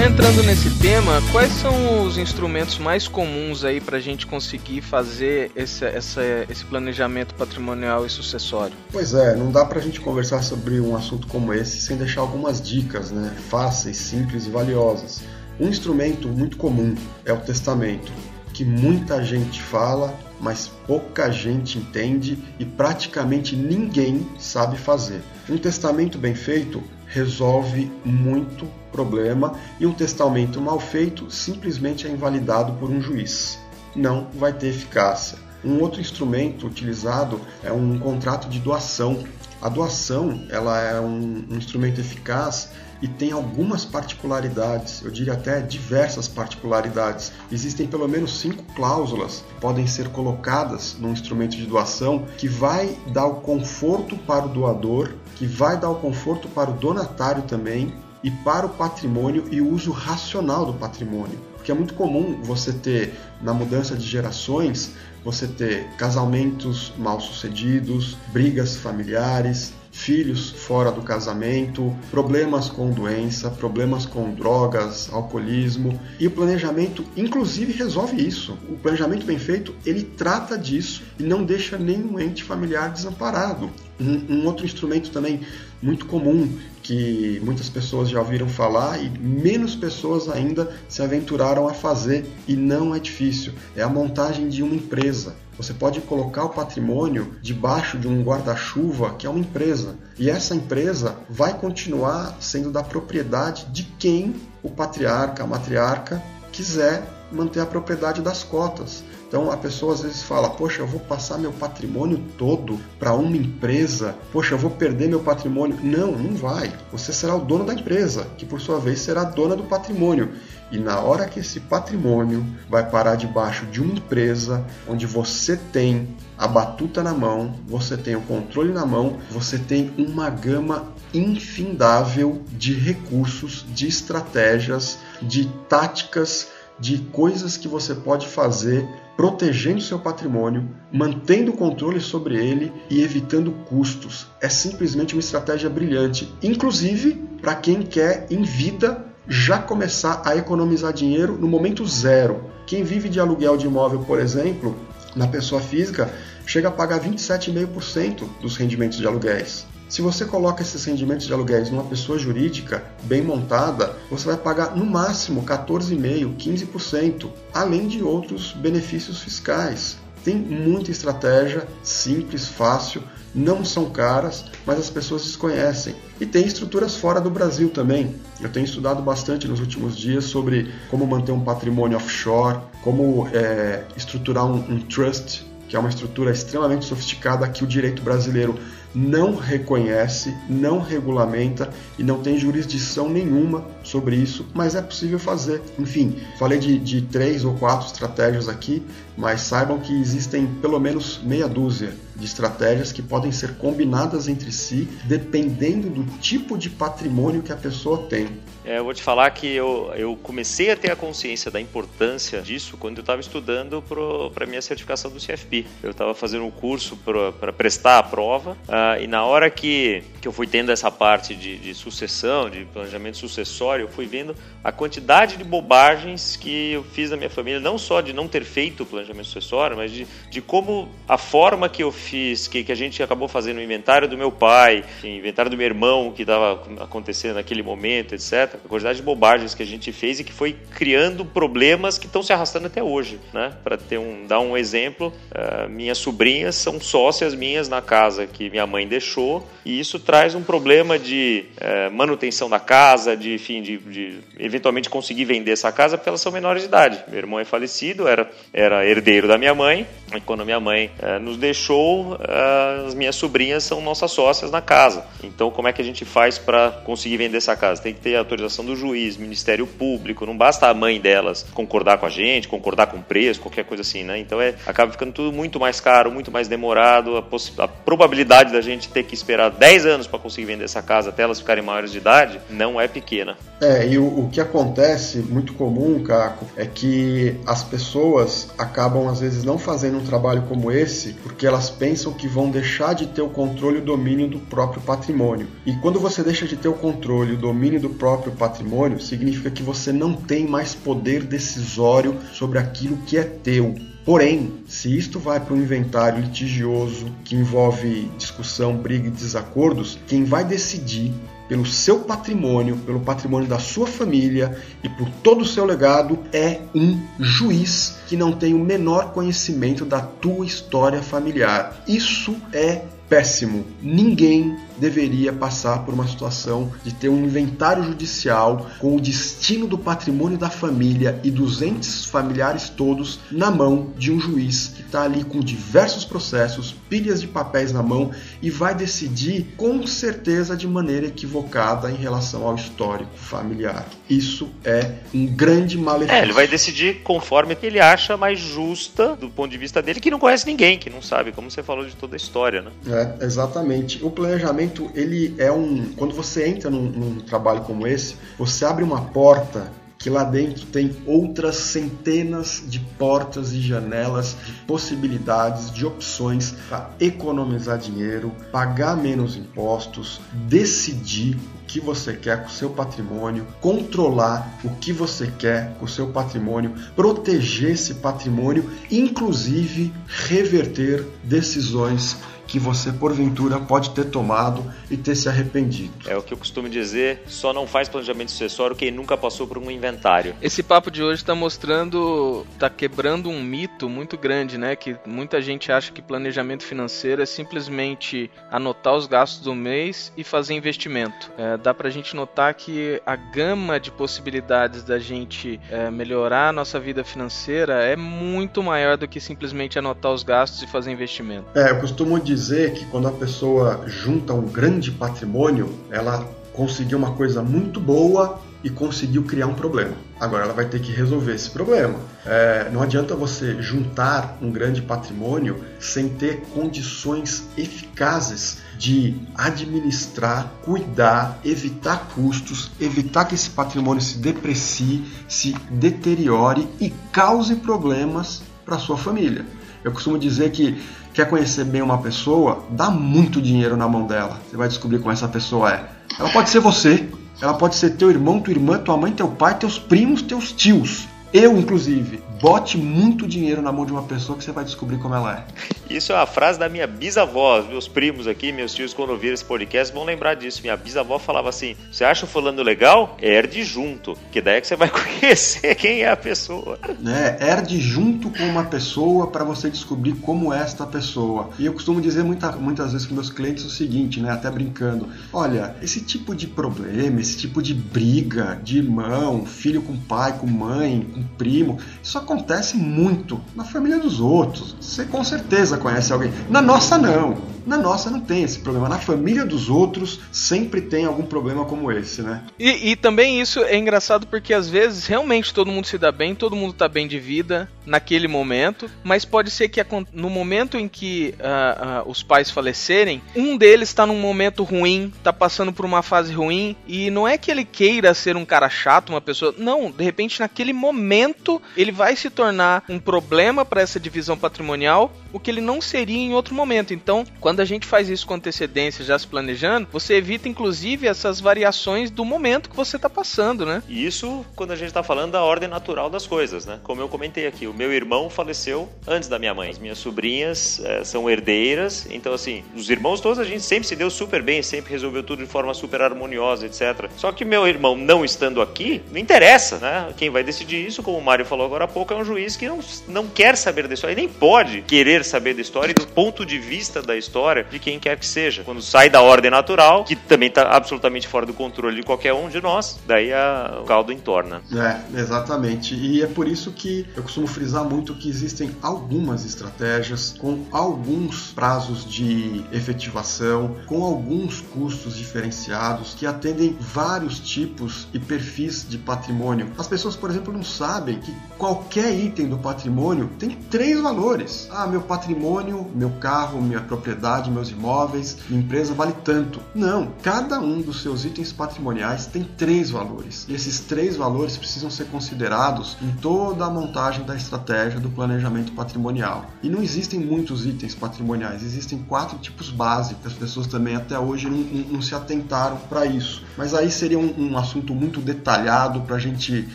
Entrando 0.01 0.41
nesse 0.43 0.69
tema, 0.79 1.21
quais 1.29 1.51
são 1.51 2.05
os 2.05 2.17
instrumentos 2.17 2.77
mais 2.77 3.05
comuns 3.05 3.65
aí 3.65 3.81
para 3.81 3.97
a 3.97 3.99
gente 3.99 4.25
conseguir 4.25 4.79
fazer 4.79 5.51
esse, 5.57 5.83
essa, 5.83 6.21
esse 6.49 6.63
planejamento 6.63 7.35
patrimonial 7.35 8.05
e 8.05 8.09
sucessório? 8.09 8.73
Pois 8.93 9.13
é, 9.13 9.35
não 9.35 9.51
dá 9.51 9.65
para 9.65 9.77
a 9.77 9.81
gente 9.81 9.99
conversar 9.99 10.41
sobre 10.41 10.79
um 10.79 10.95
assunto 10.95 11.27
como 11.27 11.53
esse 11.53 11.81
sem 11.81 11.97
deixar 11.97 12.21
algumas 12.21 12.61
dicas, 12.61 13.11
né? 13.11 13.35
Fáceis, 13.49 13.97
simples 13.97 14.45
e 14.45 14.49
valiosas. 14.49 15.21
Um 15.59 15.67
instrumento 15.67 16.29
muito 16.29 16.55
comum 16.55 16.95
é 17.25 17.33
o 17.33 17.41
testamento, 17.41 18.09
que 18.53 18.63
muita 18.63 19.21
gente 19.21 19.61
fala, 19.61 20.17
mas 20.39 20.71
pouca 20.87 21.29
gente 21.29 21.77
entende 21.77 22.37
e 22.57 22.63
praticamente 22.63 23.53
ninguém 23.53 24.25
sabe 24.39 24.77
fazer. 24.77 25.21
Um 25.49 25.57
testamento 25.57 26.17
bem 26.17 26.35
feito 26.35 26.81
resolve 27.09 27.91
muito 28.05 28.65
problema 28.91 29.53
e 29.79 29.85
um 29.85 29.93
testamento 29.93 30.61
mal 30.61 30.79
feito 30.79 31.29
simplesmente 31.29 32.07
é 32.07 32.09
invalidado 32.09 32.73
por 32.73 32.89
um 32.89 33.01
juiz. 33.01 33.59
Não 33.95 34.27
vai 34.35 34.53
ter 34.53 34.67
eficácia. 34.67 35.37
Um 35.63 35.81
outro 35.81 35.99
instrumento 35.99 36.67
utilizado 36.67 37.41
é 37.63 37.71
um 37.71 37.99
contrato 37.99 38.47
de 38.47 38.59
doação. 38.59 39.23
A 39.61 39.67
doação 39.67 40.45
ela 40.49 40.79
é 40.79 40.99
um, 41.01 41.45
um 41.49 41.57
instrumento 41.57 41.99
eficaz 41.99 42.69
e 43.01 43.07
tem 43.07 43.31
algumas 43.31 43.85
particularidades, 43.85 45.01
eu 45.03 45.11
diria 45.11 45.33
até 45.33 45.61
diversas 45.61 46.27
particularidades. 46.27 47.31
Existem 47.51 47.87
pelo 47.87 48.07
menos 48.07 48.39
cinco 48.39 48.63
cláusulas 48.75 49.43
que 49.47 49.61
podem 49.61 49.87
ser 49.87 50.09
colocadas 50.09 50.97
no 50.99 51.09
instrumento 51.09 51.55
de 51.55 51.65
doação 51.65 52.25
que 52.37 52.47
vai 52.47 52.97
dar 53.13 53.25
o 53.25 53.35
conforto 53.35 54.17
para 54.17 54.45
o 54.45 54.49
doador, 54.49 55.13
que 55.39 55.47
vai 55.47 55.79
dar 55.79 55.89
o 55.89 55.95
conforto 55.95 56.49
para 56.49 56.69
o 56.69 56.73
donatário 56.73 57.43
também 57.43 57.93
e 58.21 58.29
para 58.29 58.65
o 58.65 58.69
patrimônio 58.69 59.45
e 59.49 59.61
o 59.61 59.73
uso 59.73 59.89
racional 59.89 60.65
do 60.65 60.73
patrimônio. 60.73 61.39
Porque 61.55 61.71
é 61.71 61.73
muito 61.73 61.93
comum 61.93 62.41
você 62.43 62.73
ter, 62.73 63.17
na 63.41 63.53
mudança 63.53 63.95
de 63.95 64.05
gerações, 64.05 64.91
você 65.23 65.47
ter 65.47 65.87
casamentos 65.97 66.91
mal 66.97 67.21
sucedidos, 67.21 68.17
brigas 68.33 68.75
familiares, 68.75 69.73
filhos 69.93 70.49
fora 70.49 70.91
do 70.91 71.01
casamento, 71.01 71.95
problemas 72.11 72.69
com 72.69 72.91
doença, 72.91 73.49
problemas 73.49 74.05
com 74.05 74.33
drogas, 74.33 75.09
alcoolismo. 75.09 75.97
E 76.19 76.27
o 76.27 76.31
planejamento, 76.31 77.05
inclusive, 77.15 77.71
resolve 77.71 78.21
isso. 78.21 78.57
O 78.67 78.75
planejamento 78.77 79.25
bem 79.25 79.39
feito, 79.39 79.73
ele 79.85 80.03
trata 80.03 80.57
disso 80.57 81.01
e 81.17 81.23
não 81.23 81.45
deixa 81.45 81.77
nenhum 81.77 82.19
ente 82.19 82.43
familiar 82.43 82.91
desamparado. 82.91 83.69
Um, 83.99 84.33
um 84.33 84.45
outro 84.45 84.65
instrumento 84.65 85.11
também 85.11 85.41
muito 85.81 86.05
comum 86.05 86.49
que 86.81 87.41
muitas 87.43 87.69
pessoas 87.69 88.09
já 88.09 88.19
ouviram 88.19 88.47
falar 88.47 88.97
e 89.03 89.09
menos 89.09 89.75
pessoas 89.75 90.29
ainda 90.29 90.71
se 90.87 91.01
aventuraram 91.01 91.67
a 91.67 91.73
fazer 91.73 92.25
e 92.47 92.55
não 92.55 92.95
é 92.95 92.99
difícil. 92.99 93.53
É 93.75 93.81
a 93.81 93.89
montagem 93.89 94.49
de 94.49 94.63
uma 94.63 94.75
empresa. 94.75 95.35
Você 95.57 95.73
pode 95.73 95.99
colocar 96.01 96.45
o 96.45 96.49
patrimônio 96.49 97.35
debaixo 97.41 97.97
de 97.97 98.07
um 98.07 98.23
guarda-chuva 98.23 99.13
que 99.15 99.27
é 99.27 99.29
uma 99.29 99.39
empresa. 99.39 99.95
E 100.17 100.29
essa 100.29 100.55
empresa 100.55 101.17
vai 101.29 101.57
continuar 101.57 102.37
sendo 102.39 102.71
da 102.71 102.81
propriedade 102.81 103.65
de 103.65 103.83
quem 103.99 104.33
o 104.63 104.69
patriarca, 104.69 105.43
a 105.43 105.47
matriarca 105.47 106.23
quiser 106.51 107.03
manter 107.31 107.59
a 107.59 107.65
propriedade 107.65 108.21
das 108.21 108.43
cotas. 108.43 109.03
Então 109.29 109.51
a 109.51 109.57
pessoa 109.57 109.93
às 109.93 110.01
vezes 110.01 110.23
fala: 110.23 110.49
Poxa, 110.49 110.81
eu 110.81 110.87
vou 110.87 110.99
passar 110.99 111.37
meu 111.37 111.53
patrimônio 111.53 112.19
todo 112.35 112.79
para 112.97 113.13
uma 113.13 113.37
empresa, 113.37 114.15
poxa, 114.33 114.55
eu 114.55 114.57
vou 114.57 114.71
perder 114.71 115.07
meu 115.07 115.19
patrimônio. 115.19 115.77
Não, 115.83 116.11
não 116.11 116.35
vai. 116.35 116.73
Você 116.91 117.13
será 117.13 117.35
o 117.35 117.45
dono 117.45 117.63
da 117.63 117.75
empresa, 117.75 118.25
que 118.39 118.45
por 118.45 118.59
sua 118.59 118.79
vez 118.79 118.99
será 118.99 119.23
dona 119.23 119.55
do 119.55 119.63
patrimônio. 119.63 120.31
E 120.71 120.79
na 120.79 120.99
hora 120.99 121.27
que 121.27 121.39
esse 121.39 121.59
patrimônio 121.59 122.43
vai 122.67 122.89
parar 122.89 123.15
debaixo 123.15 123.67
de 123.67 123.79
uma 123.79 123.93
empresa 123.93 124.65
onde 124.87 125.05
você 125.05 125.55
tem 125.55 126.07
a 126.35 126.47
batuta 126.47 127.03
na 127.03 127.13
mão, 127.13 127.53
você 127.67 127.95
tem 127.97 128.15
o 128.15 128.21
controle 128.21 128.73
na 128.73 128.85
mão, 128.85 129.17
você 129.29 129.59
tem 129.59 129.93
uma 129.97 130.29
gama 130.29 130.91
infindável 131.13 132.41
de 132.51 132.73
recursos, 132.73 133.65
de 133.69 133.87
estratégias, 133.87 134.97
de 135.21 135.45
táticas, 135.67 136.47
de 136.79 136.99
coisas 137.11 137.57
que 137.57 137.67
você 137.67 137.93
pode 137.93 138.27
fazer 138.27 138.87
protegendo 139.17 139.81
seu 139.81 139.99
patrimônio, 139.99 140.69
mantendo 140.91 141.51
o 141.51 141.57
controle 141.57 141.99
sobre 141.99 142.35
ele 142.35 142.71
e 142.89 143.01
evitando 143.01 143.51
custos. 143.65 144.27
É 144.41 144.47
simplesmente 144.47 145.13
uma 145.13 145.19
estratégia 145.19 145.69
brilhante, 145.69 146.33
inclusive 146.41 147.15
para 147.41 147.53
quem 147.55 147.81
quer 147.81 148.27
em 148.29 148.43
vida 148.43 149.05
já 149.27 149.59
começar 149.59 150.21
a 150.25 150.35
economizar 150.37 150.93
dinheiro 150.93 151.37
no 151.37 151.47
momento 151.47 151.85
zero. 151.85 152.45
Quem 152.65 152.83
vive 152.83 153.09
de 153.09 153.19
aluguel 153.19 153.57
de 153.57 153.65
imóvel, 153.65 153.99
por 153.99 154.19
exemplo, 154.19 154.75
na 155.15 155.27
pessoa 155.27 155.59
física, 155.59 156.09
chega 156.45 156.69
a 156.69 156.71
pagar 156.71 156.99
27,5% 157.01 158.23
dos 158.41 158.55
rendimentos 158.55 158.97
de 158.97 159.05
aluguéis. 159.05 159.67
Se 159.89 160.03
você 160.03 160.23
coloca 160.23 160.61
esses 160.61 160.85
rendimentos 160.85 161.25
de 161.25 161.33
aluguéis 161.33 161.71
numa 161.71 161.83
pessoa 161.83 162.19
jurídica 162.19 162.83
bem 163.05 163.23
montada, 163.23 163.95
você 164.11 164.27
vai 164.27 164.37
pagar 164.37 164.75
no 164.75 164.85
máximo 164.85 165.41
14,5%, 165.41 166.37
15%, 166.37 167.29
além 167.51 167.87
de 167.87 168.03
outros 168.03 168.53
benefícios 168.53 169.19
fiscais. 169.19 169.97
Tem 170.23 170.35
muita 170.35 170.91
estratégia, 170.91 171.67
simples, 171.81 172.47
fácil, 172.47 173.01
não 173.33 173.65
são 173.65 173.89
caras, 173.89 174.45
mas 174.63 174.77
as 174.77 174.91
pessoas 174.91 175.23
desconhecem. 175.23 175.95
E 176.21 176.25
tem 176.25 176.45
estruturas 176.45 176.95
fora 176.95 177.19
do 177.19 177.31
Brasil 177.31 177.69
também. 177.71 178.15
Eu 178.39 178.49
tenho 178.49 178.65
estudado 178.65 179.01
bastante 179.01 179.47
nos 179.47 179.59
últimos 179.59 179.97
dias 179.97 180.25
sobre 180.25 180.71
como 180.91 181.07
manter 181.07 181.31
um 181.31 181.43
patrimônio 181.43 181.97
offshore, 181.97 182.59
como 182.83 183.27
é, 183.33 183.85
estruturar 183.97 184.45
um, 184.45 184.57
um 184.57 184.79
trust, 184.81 185.49
que 185.67 185.75
é 185.75 185.79
uma 185.79 185.89
estrutura 185.89 186.31
extremamente 186.31 186.85
sofisticada 186.85 187.47
que 187.47 187.63
o 187.63 187.67
direito 187.67 188.01
brasileiro 188.01 188.59
não 188.93 189.35
reconhece, 189.35 190.35
não 190.49 190.79
regulamenta 190.79 191.69
e 191.97 192.03
não 192.03 192.21
tem 192.21 192.37
jurisdição 192.37 193.09
nenhuma 193.09 193.65
sobre 193.83 194.15
isso, 194.15 194.45
mas 194.53 194.75
é 194.75 194.81
possível 194.81 195.19
fazer. 195.19 195.61
Enfim, 195.77 196.15
falei 196.37 196.59
de, 196.59 196.77
de 196.77 197.01
três 197.01 197.43
ou 197.43 197.53
quatro 197.55 197.87
estratégias 197.87 198.47
aqui, 198.47 198.83
mas 199.17 199.41
saibam 199.41 199.79
que 199.79 199.93
existem 199.93 200.47
pelo 200.61 200.79
menos 200.79 201.19
meia 201.23 201.47
dúzia 201.47 201.93
de 202.15 202.25
estratégias 202.25 202.91
que 202.91 203.01
podem 203.01 203.31
ser 203.31 203.55
combinadas 203.55 204.27
entre 204.27 204.51
si, 204.51 204.87
dependendo 205.05 205.89
do 205.89 206.03
tipo 206.19 206.57
de 206.57 206.69
patrimônio 206.69 207.41
que 207.41 207.51
a 207.51 207.55
pessoa 207.55 207.99
tem. 208.09 208.27
É, 208.65 208.77
eu 208.77 208.83
vou 208.83 208.93
te 208.93 209.01
falar 209.01 209.31
que 209.31 209.47
eu, 209.47 209.91
eu 209.95 210.15
comecei 210.21 210.69
a 210.69 210.75
ter 210.75 210.91
a 210.91 210.95
consciência 210.95 211.49
da 211.49 211.59
importância 211.59 212.41
disso 212.41 212.77
quando 212.77 212.97
eu 212.97 213.01
estava 213.01 213.21
estudando 213.21 213.81
para 213.81 214.43
a 214.43 214.47
minha 214.47 214.61
certificação 214.61 215.09
do 215.09 215.17
CFP. 215.17 215.65
Eu 215.81 215.91
estava 215.91 216.13
fazendo 216.13 216.45
um 216.45 216.51
curso 216.51 216.97
para 216.97 217.53
prestar 217.53 217.99
a 217.99 218.03
prova 218.03 218.57
uh, 218.79 219.01
e 219.01 219.07
na 219.07 219.23
hora 219.23 219.49
que, 219.49 220.03
que 220.19 220.27
eu 220.27 220.31
fui 220.31 220.47
tendo 220.47 220.71
essa 220.71 220.91
parte 220.91 221.35
de, 221.35 221.57
de 221.57 221.73
sucessão, 221.73 222.49
de 222.49 222.65
planejamento 222.65 223.17
sucessório, 223.17 223.83
eu 223.83 223.89
fui 223.89 224.05
vendo 224.05 224.35
a 224.63 224.71
quantidade 224.71 225.37
de 225.37 225.43
bobagens 225.43 226.35
que 226.35 226.73
eu 226.73 226.83
fiz 226.83 227.09
na 227.09 227.17
minha 227.17 227.29
família, 227.29 227.59
não 227.59 227.77
só 227.77 228.01
de 228.01 228.13
não 228.13 228.27
ter 228.27 228.43
feito 228.43 228.83
o 228.83 228.85
planejamento 228.85 229.25
sucessório, 229.25 229.77
mas 229.77 229.91
de, 229.91 230.05
de 230.29 230.41
como 230.41 230.89
a 231.07 231.17
forma 231.17 231.69
que 231.69 231.81
eu 231.81 231.91
fiz, 231.91 232.47
que, 232.47 232.63
que 232.63 232.71
a 232.71 232.75
gente 232.75 233.01
acabou 233.01 233.27
fazendo 233.27 233.57
o 233.57 233.61
inventário 233.61 234.07
do 234.07 234.17
meu 234.17 234.31
pai, 234.31 234.83
o 235.03 235.07
inventário 235.07 235.49
do 235.49 235.57
meu 235.57 235.65
irmão, 235.65 236.11
que 236.11 236.23
estava 236.23 236.61
acontecendo 236.81 237.35
naquele 237.35 237.63
momento, 237.63 238.13
etc. 238.13 238.55
A 238.65 238.67
quantidade 238.67 238.97
de 238.97 239.03
bobagens 239.03 239.55
que 239.55 239.63
a 239.63 239.65
gente 239.65 239.91
fez 239.91 240.19
e 240.19 240.23
que 240.23 240.33
foi 240.33 240.53
criando 240.71 241.23
problemas 241.23 241.97
que 241.97 242.05
estão 242.05 242.21
se 242.21 242.33
arrastando 242.33 242.67
até 242.67 242.83
hoje, 242.83 243.19
né? 243.33 243.53
Para 243.63 243.77
um, 243.99 244.27
dar 244.27 244.39
um 244.39 244.57
exemplo, 244.57 245.13
uh, 245.31 245.69
minhas 245.69 245.97
sobrinhas 245.97 246.55
são 246.55 246.79
sócias 246.79 247.33
minhas 247.33 247.69
na 247.69 247.81
casa 247.81 248.27
que 248.27 248.49
minha 248.49 248.67
mãe 248.67 248.87
deixou 248.87 249.47
e 249.65 249.79
isso 249.79 249.99
traz 250.09 250.33
um 250.33 250.41
problema 250.41 250.97
de 250.97 251.45
uh, 251.57 251.93
manutenção 251.93 252.49
da 252.49 252.59
casa, 252.59 253.15
de, 253.15 253.35
enfim, 253.35 253.61
de, 253.61 253.77
de 253.77 254.17
eventualmente 254.39 254.89
conseguir 254.89 255.23
vender 255.23 255.51
essa 255.51 255.71
casa 255.71 255.99
porque 255.99 256.09
elas 256.09 256.19
são 256.19 256.31
menores 256.31 256.63
de 256.63 256.67
idade. 256.67 257.03
Meu 257.07 257.19
irmão 257.19 257.39
é 257.39 257.45
falecido, 257.45 258.07
era, 258.07 258.27
era 258.51 258.83
herdeiro 258.83 259.27
da 259.27 259.37
minha 259.37 259.53
mãe, 259.53 259.85
e 260.15 260.19
quando 260.19 260.43
minha 260.43 260.59
mãe 260.59 260.89
uh, 260.97 261.19
nos 261.19 261.37
deixou, 261.37 262.13
uh, 262.13 262.87
as 262.87 262.95
minhas 262.95 263.17
sobrinhas 263.17 263.63
são 263.63 263.81
nossas 263.81 264.11
sócias 264.11 264.49
na 264.49 264.63
casa. 264.63 265.05
Então, 265.23 265.51
como 265.51 265.67
é 265.67 265.73
que 265.73 265.79
a 265.79 265.85
gente 265.85 266.03
faz 266.03 266.39
para 266.39 266.71
conseguir 266.83 267.17
vender 267.17 267.37
essa 267.37 267.55
casa? 267.55 267.79
Tem 267.79 267.93
que 267.93 268.01
ter 268.01 268.15
autorização 268.15 268.65
do 268.65 268.75
juiz, 268.75 269.15
Ministério 269.15 269.67
Público, 269.67 270.25
não 270.25 270.35
basta 270.35 270.69
a 270.69 270.73
mãe 270.73 270.99
delas 270.99 271.45
concordar 271.53 271.99
com 271.99 272.07
a 272.07 272.09
gente, 272.09 272.47
concordar 272.47 272.87
com 272.87 272.97
o 272.97 273.03
preço, 273.03 273.41
qualquer 273.41 273.63
coisa 273.63 273.81
assim, 273.81 274.03
né? 274.03 274.17
Então, 274.17 274.41
é, 274.41 274.55
acaba 274.65 274.91
ficando 274.91 275.11
tudo 275.11 275.31
muito 275.31 275.59
mais 275.59 275.79
caro, 275.79 276.11
muito 276.11 276.31
mais 276.31 276.47
demorado. 276.47 277.15
A, 277.15 277.63
a 277.63 277.67
probabilidade 277.67 278.51
da 278.51 278.61
gente 278.61 278.89
ter 278.89 279.03
que 279.03 279.13
esperar 279.13 279.51
10 279.51 279.98
anos 279.99 280.07
para 280.07 280.19
conseguir 280.19 280.47
vender 280.47 280.63
essa 280.63 280.81
casa 280.81 281.09
até 281.09 281.23
elas 281.23 281.39
ficarem 281.39 281.63
maiores 281.63 281.91
de 281.91 281.97
idade 281.97 282.39
não 282.49 282.79
é 282.79 282.87
pequena. 282.87 283.37
É, 283.61 283.87
e 283.87 283.97
o, 283.97 284.05
o 284.05 284.29
que 284.29 284.39
acontece, 284.39 285.19
muito 285.19 285.53
comum, 285.53 286.01
Caco, 286.01 286.45
é 286.55 286.65
que 286.65 287.35
as 287.45 287.63
pessoas 287.63 288.49
acabam 288.57 289.07
às 289.07 289.19
vezes 289.19 289.43
não 289.43 289.57
fazendo 289.57 289.97
um 289.97 290.03
trabalho 290.03 290.43
como 290.43 290.71
esse 290.71 291.13
porque 291.13 291.45
elas 291.45 291.69
pensam 291.69 292.13
que 292.13 292.27
vão 292.27 292.49
deixar 292.49 292.93
de 292.93 293.07
ter 293.07 293.21
o 293.21 293.29
controle 293.29 293.77
e 293.77 293.81
o 293.81 293.85
domínio 293.85 294.27
do 294.27 294.39
próprio 294.39 294.81
patrimônio. 294.81 295.47
E 295.65 295.73
quando 295.73 295.99
você 295.99 296.23
deixa 296.23 296.47
de 296.47 296.55
ter 296.55 296.69
o 296.69 296.73
controle 296.73 297.31
e 297.31 297.35
o 297.35 297.37
domínio 297.37 297.79
do 297.79 297.89
próprio 297.89 298.31
patrimônio, 298.31 298.99
significa 298.99 299.51
que 299.51 299.61
você 299.61 299.91
não 299.91 300.13
tem 300.13 300.47
mais 300.47 300.73
poder 300.73 301.23
decisório 301.23 302.17
sobre 302.31 302.57
aquilo 302.57 302.97
que 303.05 303.17
é 303.17 303.23
teu. 303.23 303.75
Porém, 304.09 304.63
se 304.67 304.97
isto 304.97 305.19
vai 305.19 305.39
para 305.39 305.53
um 305.53 305.61
inventário 305.61 306.19
litigioso 306.19 307.13
que 307.23 307.35
envolve 307.35 308.09
discussão, 308.17 308.75
briga 308.75 309.07
e 309.07 309.11
desacordos, 309.11 309.99
quem 310.07 310.23
vai 310.23 310.43
decidir 310.43 311.13
pelo 311.47 311.63
seu 311.63 311.99
patrimônio, 311.99 312.75
pelo 312.77 313.01
patrimônio 313.01 313.47
da 313.47 313.59
sua 313.59 313.85
família 313.85 314.57
e 314.83 314.89
por 314.89 315.07
todo 315.21 315.41
o 315.41 315.45
seu 315.45 315.63
legado 315.63 316.17
é 316.33 316.61
um 316.73 316.99
juiz 317.19 317.99
que 318.07 318.17
não 318.17 318.31
tem 318.31 318.55
o 318.55 318.65
menor 318.65 319.13
conhecimento 319.13 319.85
da 319.85 319.99
tua 319.99 320.43
história 320.43 321.03
familiar. 321.03 321.83
Isso 321.87 322.35
é 322.51 322.81
péssimo. 323.07 323.63
Ninguém 323.79 324.57
deveria 324.79 325.31
passar 325.31 325.85
por 325.85 325.93
uma 325.93 326.07
situação 326.07 326.71
de 326.83 326.93
ter 326.93 327.09
um 327.09 327.23
inventário 327.23 327.83
judicial 327.83 328.67
com 328.79 328.95
o 328.95 329.01
destino 329.01 329.67
do 329.67 329.77
patrimônio 329.77 330.37
da 330.37 330.49
família 330.49 331.19
e 331.23 331.29
dos 331.29 331.61
entes 331.61 332.05
familiares 332.05 332.69
todos 332.69 333.19
na 333.31 333.51
mão 333.51 333.93
de 333.97 334.11
um 334.11 334.19
juiz 334.19 334.73
que 334.75 334.81
está 334.81 335.03
ali 335.03 335.23
com 335.23 335.39
diversos 335.39 336.05
processos, 336.05 336.75
pilhas 336.89 337.21
de 337.21 337.27
papéis 337.27 337.71
na 337.71 337.83
mão 337.83 338.11
e 338.41 338.49
vai 338.49 338.73
decidir 338.73 339.53
com 339.57 339.85
certeza 339.85 340.55
de 340.55 340.67
maneira 340.67 341.07
equivocada 341.07 341.91
em 341.91 341.95
relação 341.95 342.47
ao 342.47 342.55
histórico 342.55 343.15
familiar. 343.15 343.85
Isso 344.09 344.49
é 344.63 344.93
um 345.13 345.27
grande 345.27 345.77
malefício. 345.77 346.19
É, 346.19 346.23
ele 346.23 346.33
vai 346.33 346.47
decidir 346.47 347.01
conforme 347.03 347.57
ele 347.61 347.79
acha 347.79 348.17
mais 348.17 348.39
justa 348.39 349.15
do 349.15 349.29
ponto 349.29 349.51
de 349.51 349.57
vista 349.57 349.81
dele, 349.81 349.99
que 349.99 350.09
não 350.09 350.19
conhece 350.19 350.45
ninguém, 350.45 350.77
que 350.77 350.89
não 350.89 351.01
sabe, 351.01 351.31
como 351.31 351.51
você 351.51 351.61
falou 351.61 351.85
de 351.85 351.95
toda 351.95 352.15
a 352.15 352.17
história, 352.17 352.61
né? 352.61 352.71
É. 352.87 353.25
Exatamente. 353.25 354.03
O 354.03 354.09
planejamento, 354.09 354.68
ele 354.95 355.35
é 355.37 355.51
um. 355.51 355.93
Quando 355.95 356.13
você 356.13 356.47
entra 356.47 356.69
num, 356.69 356.83
num 356.83 357.19
trabalho 357.19 357.61
como 357.61 357.87
esse, 357.87 358.15
você 358.37 358.65
abre 358.65 358.83
uma 358.83 359.01
porta 359.05 359.71
que 359.99 360.09
lá 360.09 360.23
dentro 360.23 360.65
tem 360.67 360.95
outras 361.05 361.57
centenas 361.57 362.63
de 362.65 362.79
portas 362.79 363.51
e 363.51 363.59
janelas 363.59 364.35
de 364.45 364.53
possibilidades, 364.65 365.71
de 365.71 365.85
opções 365.85 366.55
para 366.69 366.89
economizar 367.01 367.77
dinheiro, 367.77 368.31
pagar 368.49 368.95
menos 368.95 369.35
impostos, 369.35 370.21
decidir 370.47 371.35
o 371.35 371.65
que 371.67 371.81
você 371.81 372.13
quer 372.13 372.43
com 372.43 372.47
o 372.47 372.51
seu 372.51 372.69
patrimônio, 372.69 373.45
controlar 373.59 374.59
o 374.63 374.69
que 374.69 374.93
você 374.93 375.27
quer 375.27 375.73
com 375.77 375.83
o 375.83 375.89
seu 375.89 376.07
patrimônio, 376.07 376.73
proteger 376.95 377.71
esse 377.71 377.95
patrimônio, 377.95 378.69
inclusive 378.89 379.93
reverter 380.07 381.05
decisões 381.25 382.17
que 382.49 382.57
você 382.57 382.91
porventura 382.91 383.59
pode 383.59 383.91
ter 383.91 384.05
tomado 384.05 384.65
e 384.89 384.97
ter 384.97 385.15
se 385.15 385.29
arrependido. 385.29 385.93
É 386.07 386.17
o 386.17 386.23
que 386.23 386.33
eu 386.33 386.37
costumo 386.37 386.67
dizer, 386.67 387.21
só 387.27 387.53
não 387.53 387.67
faz 387.67 387.87
planejamento 387.87 388.31
sucessório 388.31 388.75
quem 388.75 388.89
nunca 388.89 389.15
passou 389.15 389.47
por 389.47 389.59
um 389.59 389.69
inventário. 389.69 390.35
Esse 390.41 390.63
papo 390.63 390.89
de 390.89 391.03
hoje 391.03 391.21
está 391.21 391.35
mostrando, 391.35 392.45
está 392.53 392.67
quebrando 392.67 393.29
um 393.29 393.41
mito 393.43 393.87
muito 393.87 394.17
grande, 394.17 394.57
né? 394.57 394.75
Que 394.75 394.97
muita 395.05 395.39
gente 395.39 395.71
acha 395.71 395.91
que 395.91 396.01
planejamento 396.01 396.63
financeiro 396.63 397.21
é 397.21 397.25
simplesmente 397.25 398.31
anotar 398.49 398.95
os 398.95 399.05
gastos 399.05 399.41
do 399.41 399.53
mês 399.53 400.11
e 400.17 400.23
fazer 400.23 400.55
investimento. 400.55 401.31
É, 401.37 401.55
dá 401.55 401.71
para 401.71 401.87
a 401.87 401.91
gente 401.91 402.15
notar 402.15 402.55
que 402.55 402.99
a 403.05 403.15
gama 403.15 403.79
de 403.79 403.91
possibilidades 403.91 404.81
da 404.83 404.97
gente 404.97 405.59
é, 405.69 405.91
melhorar 405.91 406.49
a 406.49 406.51
nossa 406.51 406.79
vida 406.79 407.03
financeira 407.03 407.83
é 407.83 407.95
muito 407.95 408.63
maior 408.63 408.97
do 408.97 409.07
que 409.07 409.19
simplesmente 409.19 409.77
anotar 409.77 410.11
os 410.11 410.23
gastos 410.23 410.63
e 410.63 410.67
fazer 410.67 410.91
investimento. 410.91 411.45
É, 411.53 411.69
eu 411.69 411.79
costumo 411.79 412.19
dizer 412.19 412.38
dizer 412.39 412.73
que 412.73 412.85
quando 412.85 413.07
a 413.07 413.11
pessoa 413.11 413.83
junta 413.85 414.33
um 414.33 414.47
grande 414.47 414.91
patrimônio, 414.91 415.69
ela 415.91 416.25
conseguiu 416.53 416.97
uma 416.97 417.11
coisa 417.11 417.43
muito 417.43 417.79
boa 417.81 418.39
e 418.63 418.69
conseguiu 418.69 419.23
criar 419.23 419.47
um 419.47 419.53
problema. 419.53 419.93
Agora 420.19 420.43
ela 420.43 420.53
vai 420.53 420.65
ter 420.65 420.79
que 420.79 420.91
resolver 420.91 421.33
esse 421.33 421.49
problema. 421.49 421.97
É, 422.25 422.69
não 422.71 422.81
adianta 422.81 423.15
você 423.15 423.61
juntar 423.61 424.37
um 424.41 424.51
grande 424.51 424.81
patrimônio 424.81 425.63
sem 425.79 426.09
ter 426.09 426.41
condições 426.53 427.45
eficazes 427.57 428.57
de 428.77 429.15
administrar, 429.35 430.51
cuidar, 430.63 431.39
evitar 431.43 432.09
custos, 432.15 432.71
evitar 432.79 433.25
que 433.25 433.35
esse 433.35 433.49
patrimônio 433.49 434.01
se 434.01 434.17
deprecie, 434.17 435.05
se 435.27 435.53
deteriore 435.69 436.67
e 436.79 436.89
cause 437.11 437.55
problemas 437.55 438.41
para 438.65 438.77
sua 438.77 438.97
família. 438.97 439.45
Eu 439.83 439.93
costumo 439.93 440.19
dizer 440.19 440.51
que 440.51 440.81
quer 441.13 441.29
conhecer 441.29 441.65
bem 441.65 441.81
uma 441.81 441.97
pessoa, 441.97 442.63
dá 442.69 442.89
muito 442.89 443.41
dinheiro 443.41 443.75
na 443.75 443.87
mão 443.87 444.05
dela. 444.05 444.39
Você 444.49 444.57
vai 444.57 444.67
descobrir 444.67 444.99
como 444.99 445.11
essa 445.11 445.27
pessoa 445.27 445.73
é. 445.73 445.89
Ela 446.19 446.29
pode 446.29 446.49
ser 446.49 446.59
você, 446.59 447.09
ela 447.41 447.53
pode 447.53 447.75
ser 447.75 447.91
teu 447.91 448.09
irmão, 448.09 448.39
tua 448.39 448.53
irmã, 448.53 448.77
tua 448.77 448.97
mãe, 448.97 449.11
teu 449.11 449.27
pai, 449.27 449.57
teus 449.57 449.79
primos, 449.79 450.21
teus 450.21 450.51
tios. 450.51 451.07
Eu, 451.31 451.57
inclusive, 451.57 452.23
bote 452.41 452.77
muito 452.77 453.27
dinheiro 453.27 453.61
na 453.61 453.71
mão 453.71 453.85
de 453.85 453.91
uma 453.91 454.01
pessoa 454.01 454.37
que 454.37 454.43
você 454.43 454.51
vai 454.51 454.63
descobrir 454.63 454.97
como 454.97 455.13
ela 455.13 455.37
é. 455.37 455.45
Isso 455.89 456.11
é 456.11 456.15
uma 456.15 456.27
frase 456.27 456.59
da 456.59 456.69
minha 456.69 456.85
bisavó. 456.85 457.63
Meus 457.63 457.87
primos 457.87 458.27
aqui, 458.27 458.51
meus 458.51 458.75
tios, 458.75 458.93
quando 458.93 459.09
ouviram 459.09 459.33
esse 459.33 459.43
podcast, 459.43 459.91
vão 459.91 460.03
lembrar 460.03 460.35
disso. 460.35 460.61
Minha 460.61 460.77
bisavó 460.77 461.17
falava 461.17 461.49
assim: 461.49 461.75
Você 461.91 462.03
acha 462.03 462.25
o 462.25 462.27
fulano 462.27 462.61
legal? 462.61 463.17
Herde 463.19 463.63
junto, 463.63 464.15
que 464.31 464.39
daí 464.39 464.57
é 464.57 464.61
que 464.61 464.67
você 464.67 464.75
vai 464.75 464.87
conhecer 464.93 465.73
quem 465.73 466.01
é 466.01 466.11
a 466.11 466.15
pessoa. 466.15 466.77
É, 467.07 467.43
herde 467.43 467.81
junto 467.81 468.29
com 468.29 468.43
uma 468.43 468.65
pessoa 468.65 469.27
para 469.31 469.43
você 469.43 469.67
descobrir 469.67 470.13
como 470.17 470.53
é 470.53 470.59
esta 470.59 470.85
pessoa. 470.85 471.49
E 471.57 471.65
eu 471.65 471.73
costumo 471.73 471.99
dizer 471.99 472.23
muita, 472.23 472.51
muitas 472.51 472.91
vezes 472.91 473.07
para 473.07 473.15
meus 473.15 473.31
clientes 473.31 473.63
o 473.65 473.69
seguinte, 473.69 474.19
né, 474.19 474.31
até 474.31 474.51
brincando: 474.51 475.09
Olha, 475.33 475.75
esse 475.81 476.01
tipo 476.01 476.35
de 476.35 476.45
problema, 476.45 477.19
esse 477.19 477.35
tipo 477.35 477.63
de 477.63 477.73
briga 477.73 478.59
de 478.63 478.77
irmão, 478.77 479.43
filho 479.43 479.81
com 479.81 479.97
pai, 479.97 480.37
com 480.37 480.45
mãe, 480.45 481.01
com 481.11 481.23
primo. 481.35 481.79
Isso 482.03 482.19
acontece 482.19 482.77
muito 482.77 483.41
na 483.55 483.63
família 483.63 483.97
dos 483.97 484.19
outros. 484.19 484.75
Você 484.79 485.05
com 485.05 485.23
certeza 485.23 485.78
conhece 485.79 486.13
alguém. 486.13 486.31
Na 486.49 486.61
nossa, 486.61 486.97
não. 486.97 487.49
Na 487.65 487.77
nossa 487.77 488.09
não 488.09 488.19
tem 488.19 488.43
esse 488.43 488.59
problema. 488.59 488.89
Na 488.89 488.97
família 488.97 489.45
dos 489.45 489.69
outros 489.69 490.19
sempre 490.31 490.81
tem 490.81 491.05
algum 491.05 491.23
problema 491.23 491.65
como 491.65 491.91
esse, 491.91 492.23
né? 492.23 492.43
E, 492.57 492.91
e 492.91 492.95
também 492.95 493.39
isso 493.39 493.59
é 493.59 493.77
engraçado 493.77 494.25
porque 494.25 494.55
às 494.55 494.67
vezes 494.67 495.05
realmente 495.05 495.53
todo 495.53 495.71
mundo 495.71 495.85
se 495.85 495.97
dá 495.97 496.11
bem, 496.11 496.33
todo 496.33 496.55
mundo 496.55 496.73
tá 496.73 496.87
bem 496.87 497.07
de 497.07 497.19
vida 497.19 497.69
naquele 497.85 498.27
momento, 498.27 498.89
mas 499.03 499.23
pode 499.23 499.51
ser 499.51 499.69
que 499.69 499.79
no 500.13 500.29
momento 500.29 500.77
em 500.77 500.87
que 500.87 501.35
uh, 501.39 502.07
uh, 502.07 502.09
os 502.09 502.23
pais 502.23 502.49
falecerem, 502.49 503.21
um 503.35 503.55
deles 503.57 503.89
está 503.89 504.05
num 504.05 504.19
momento 504.19 504.63
ruim, 504.63 505.13
tá 505.23 505.31
passando 505.31 505.71
por 505.71 505.85
uma 505.85 506.01
fase 506.01 506.33
ruim 506.33 506.75
e 506.87 507.09
não 507.11 507.27
é 507.27 507.37
que 507.37 507.51
ele 507.51 507.65
queira 507.65 508.13
ser 508.13 508.35
um 508.35 508.45
cara 508.45 508.69
chato, 508.69 509.09
uma 509.09 509.21
pessoa. 509.21 509.53
Não, 509.57 509.91
de 509.91 510.03
repente 510.03 510.39
naquele 510.39 510.73
momento 510.73 511.61
ele 511.77 511.91
vai 511.91 512.15
se 512.15 512.29
tornar 512.29 512.83
um 512.89 512.99
problema 512.99 513.63
para 513.63 513.81
essa 513.81 513.99
divisão 513.99 514.37
patrimonial, 514.37 515.11
o 515.31 515.39
que 515.39 515.51
ele 515.51 515.61
não 515.61 515.81
seria 515.81 516.17
em 516.17 516.33
outro 516.33 516.53
momento. 516.53 516.93
Então, 516.93 517.25
quando 517.39 517.59
a 517.59 517.65
gente 517.65 517.85
faz 517.85 518.09
isso 518.09 518.25
com 518.25 518.33
antecedência, 518.33 519.03
já 519.05 519.17
se 519.17 519.27
planejando, 519.27 519.87
você 519.91 520.15
evita 520.15 520.47
inclusive 520.47 521.07
essas 521.07 521.39
variações 521.39 522.09
do 522.09 522.25
momento 522.25 522.69
que 522.69 522.75
você 522.75 522.95
está 522.95 523.09
passando, 523.09 523.65
né? 523.65 523.83
Isso 523.87 524.45
quando 524.55 524.71
a 524.71 524.75
gente 524.75 524.87
está 524.87 525.03
falando 525.03 525.31
da 525.31 525.43
ordem 525.43 525.69
natural 525.69 526.09
das 526.09 526.25
coisas, 526.25 526.65
né? 526.65 526.79
Como 526.83 527.01
eu 527.01 527.07
comentei 527.07 527.47
aqui, 527.47 527.67
o 527.67 527.73
meu 527.73 527.91
irmão 527.91 528.29
faleceu 528.29 528.89
antes 529.07 529.29
da 529.29 529.37
minha 529.37 529.53
mãe. 529.53 529.69
As 529.69 529.79
minhas 529.79 529.97
sobrinhas 529.97 530.81
é, 530.83 531.03
são 531.03 531.29
herdeiras, 531.29 532.07
então 532.09 532.33
assim, 532.33 532.63
os 532.75 532.89
irmãos 532.89 533.21
todos 533.21 533.39
a 533.39 533.43
gente 533.43 533.61
sempre 533.61 533.87
se 533.87 533.95
deu 533.95 534.09
super 534.09 534.41
bem, 534.41 534.61
sempre 534.63 534.91
resolveu 534.91 535.23
tudo 535.23 535.43
de 535.43 535.49
forma 535.49 535.73
super 535.73 536.01
harmoniosa, 536.01 536.65
etc. 536.65 537.09
Só 537.15 537.31
que 537.31 537.45
meu 537.45 537.67
irmão 537.67 537.95
não 537.95 538.23
estando 538.23 538.61
aqui, 538.61 539.01
não 539.11 539.19
interessa, 539.19 539.77
né? 539.77 540.13
Quem 540.17 540.29
vai 540.29 540.43
decidir 540.43 540.85
isso, 540.85 541.03
como 541.03 541.17
o 541.17 541.21
Mário 541.21 541.45
falou 541.45 541.65
agora 541.65 541.85
há 541.85 541.87
pouco, 541.87 542.13
é 542.13 542.17
um 542.17 542.25
juiz 542.25 542.55
que 542.55 542.67
não, 542.67 542.79
não 543.07 543.27
quer 543.27 543.55
saber 543.55 543.87
história, 543.93 544.13
e 544.13 544.15
nem 544.15 544.27
pode 544.27 544.81
querer 544.81 545.18
saber 545.23 545.53
da 545.53 545.61
história 545.61 545.91
e 545.91 545.93
do 545.93 546.07
ponto 546.07 546.45
de 546.45 546.57
vista 546.57 547.01
da 547.01 547.15
história 547.15 547.29
história 547.29 547.63
de 547.63 547.79
quem 547.79 547.99
quer 547.99 548.17
que 548.17 548.25
seja. 548.25 548.63
Quando 548.63 548.81
sai 548.81 549.09
da 549.09 549.21
ordem 549.21 549.49
natural, 549.51 550.03
que 550.03 550.15
também 550.15 550.49
está 550.49 550.63
absolutamente 550.63 551.27
fora 551.27 551.45
do 551.45 551.53
controle 551.53 551.97
de 551.97 552.03
qualquer 552.03 552.33
um 552.33 552.49
de 552.49 552.61
nós, 552.61 552.99
daí 553.07 553.31
a, 553.31 553.79
o 553.81 553.85
caldo 553.85 554.11
entorna. 554.11 554.61
É, 554.73 555.19
exatamente. 555.19 555.95
E 555.95 556.21
é 556.21 556.27
por 556.27 556.47
isso 556.47 556.71
que 556.71 557.05
eu 557.15 557.23
costumo 557.23 557.47
frisar 557.47 557.83
muito 557.83 558.13
que 558.15 558.27
existem 558.27 558.71
algumas 558.81 559.45
estratégias 559.45 560.35
com 560.37 560.65
alguns 560.71 561.51
prazos 561.51 562.05
de 562.05 562.63
efetivação, 562.71 563.77
com 563.85 564.03
alguns 564.03 564.61
custos 564.61 565.15
diferenciados 565.15 566.13
que 566.13 566.25
atendem 566.25 566.75
vários 566.79 567.39
tipos 567.39 568.07
e 568.13 568.19
perfis 568.19 568.85
de 568.87 568.97
patrimônio. 568.97 569.71
As 569.77 569.87
pessoas, 569.87 570.15
por 570.15 570.29
exemplo, 570.29 570.51
não 570.51 570.63
sabem 570.63 571.19
que 571.19 571.33
qualquer 571.57 572.13
item 572.13 572.47
do 572.47 572.57
patrimônio 572.57 573.29
tem 573.39 573.49
três 573.49 573.99
valores. 573.99 574.67
Ah, 574.71 574.87
meu 574.87 575.01
patrimônio, 575.09 575.89
meu 575.95 576.11
carro, 576.11 576.61
minha 576.61 576.79
propriedade 576.79 577.49
meus 577.49 577.71
imóveis, 577.71 578.37
minha 578.47 578.61
empresa 578.61 578.93
vale 578.93 579.13
tanto. 579.23 579.59
Não, 579.73 580.13
cada 580.21 580.59
um 580.59 580.81
dos 580.81 581.01
seus 581.01 581.25
itens 581.25 581.51
patrimoniais 581.51 582.27
tem 582.27 582.43
três 582.43 582.91
valores. 582.91 583.47
E 583.49 583.55
esses 583.55 583.79
três 583.79 584.15
valores 584.15 584.55
precisam 584.55 584.91
ser 584.91 585.05
considerados 585.05 585.97
em 585.99 586.11
toda 586.11 586.65
a 586.65 586.69
montagem 586.69 587.25
da 587.25 587.35
estratégia 587.35 587.99
do 587.99 588.09
planejamento 588.09 588.71
patrimonial. 588.73 589.45
E 589.63 589.69
não 589.69 589.81
existem 589.81 590.19
muitos 590.19 590.67
itens 590.67 590.93
patrimoniais, 590.93 591.63
existem 591.63 591.97
quatro 591.97 592.37
tipos 592.37 592.69
básicos. 592.69 593.25
As 593.25 593.33
pessoas 593.33 593.65
também 593.65 593.95
até 593.95 594.19
hoje 594.19 594.47
não, 594.47 594.57
não, 594.59 594.93
não 594.93 595.01
se 595.01 595.15
atentaram 595.15 595.77
para 595.89 596.05
isso. 596.05 596.43
Mas 596.55 596.75
aí 596.75 596.91
seria 596.91 597.17
um, 597.17 597.33
um 597.35 597.57
assunto 597.57 597.95
muito 597.95 598.21
detalhado 598.21 599.01
para 599.01 599.15
a 599.15 599.19
gente 599.19 599.67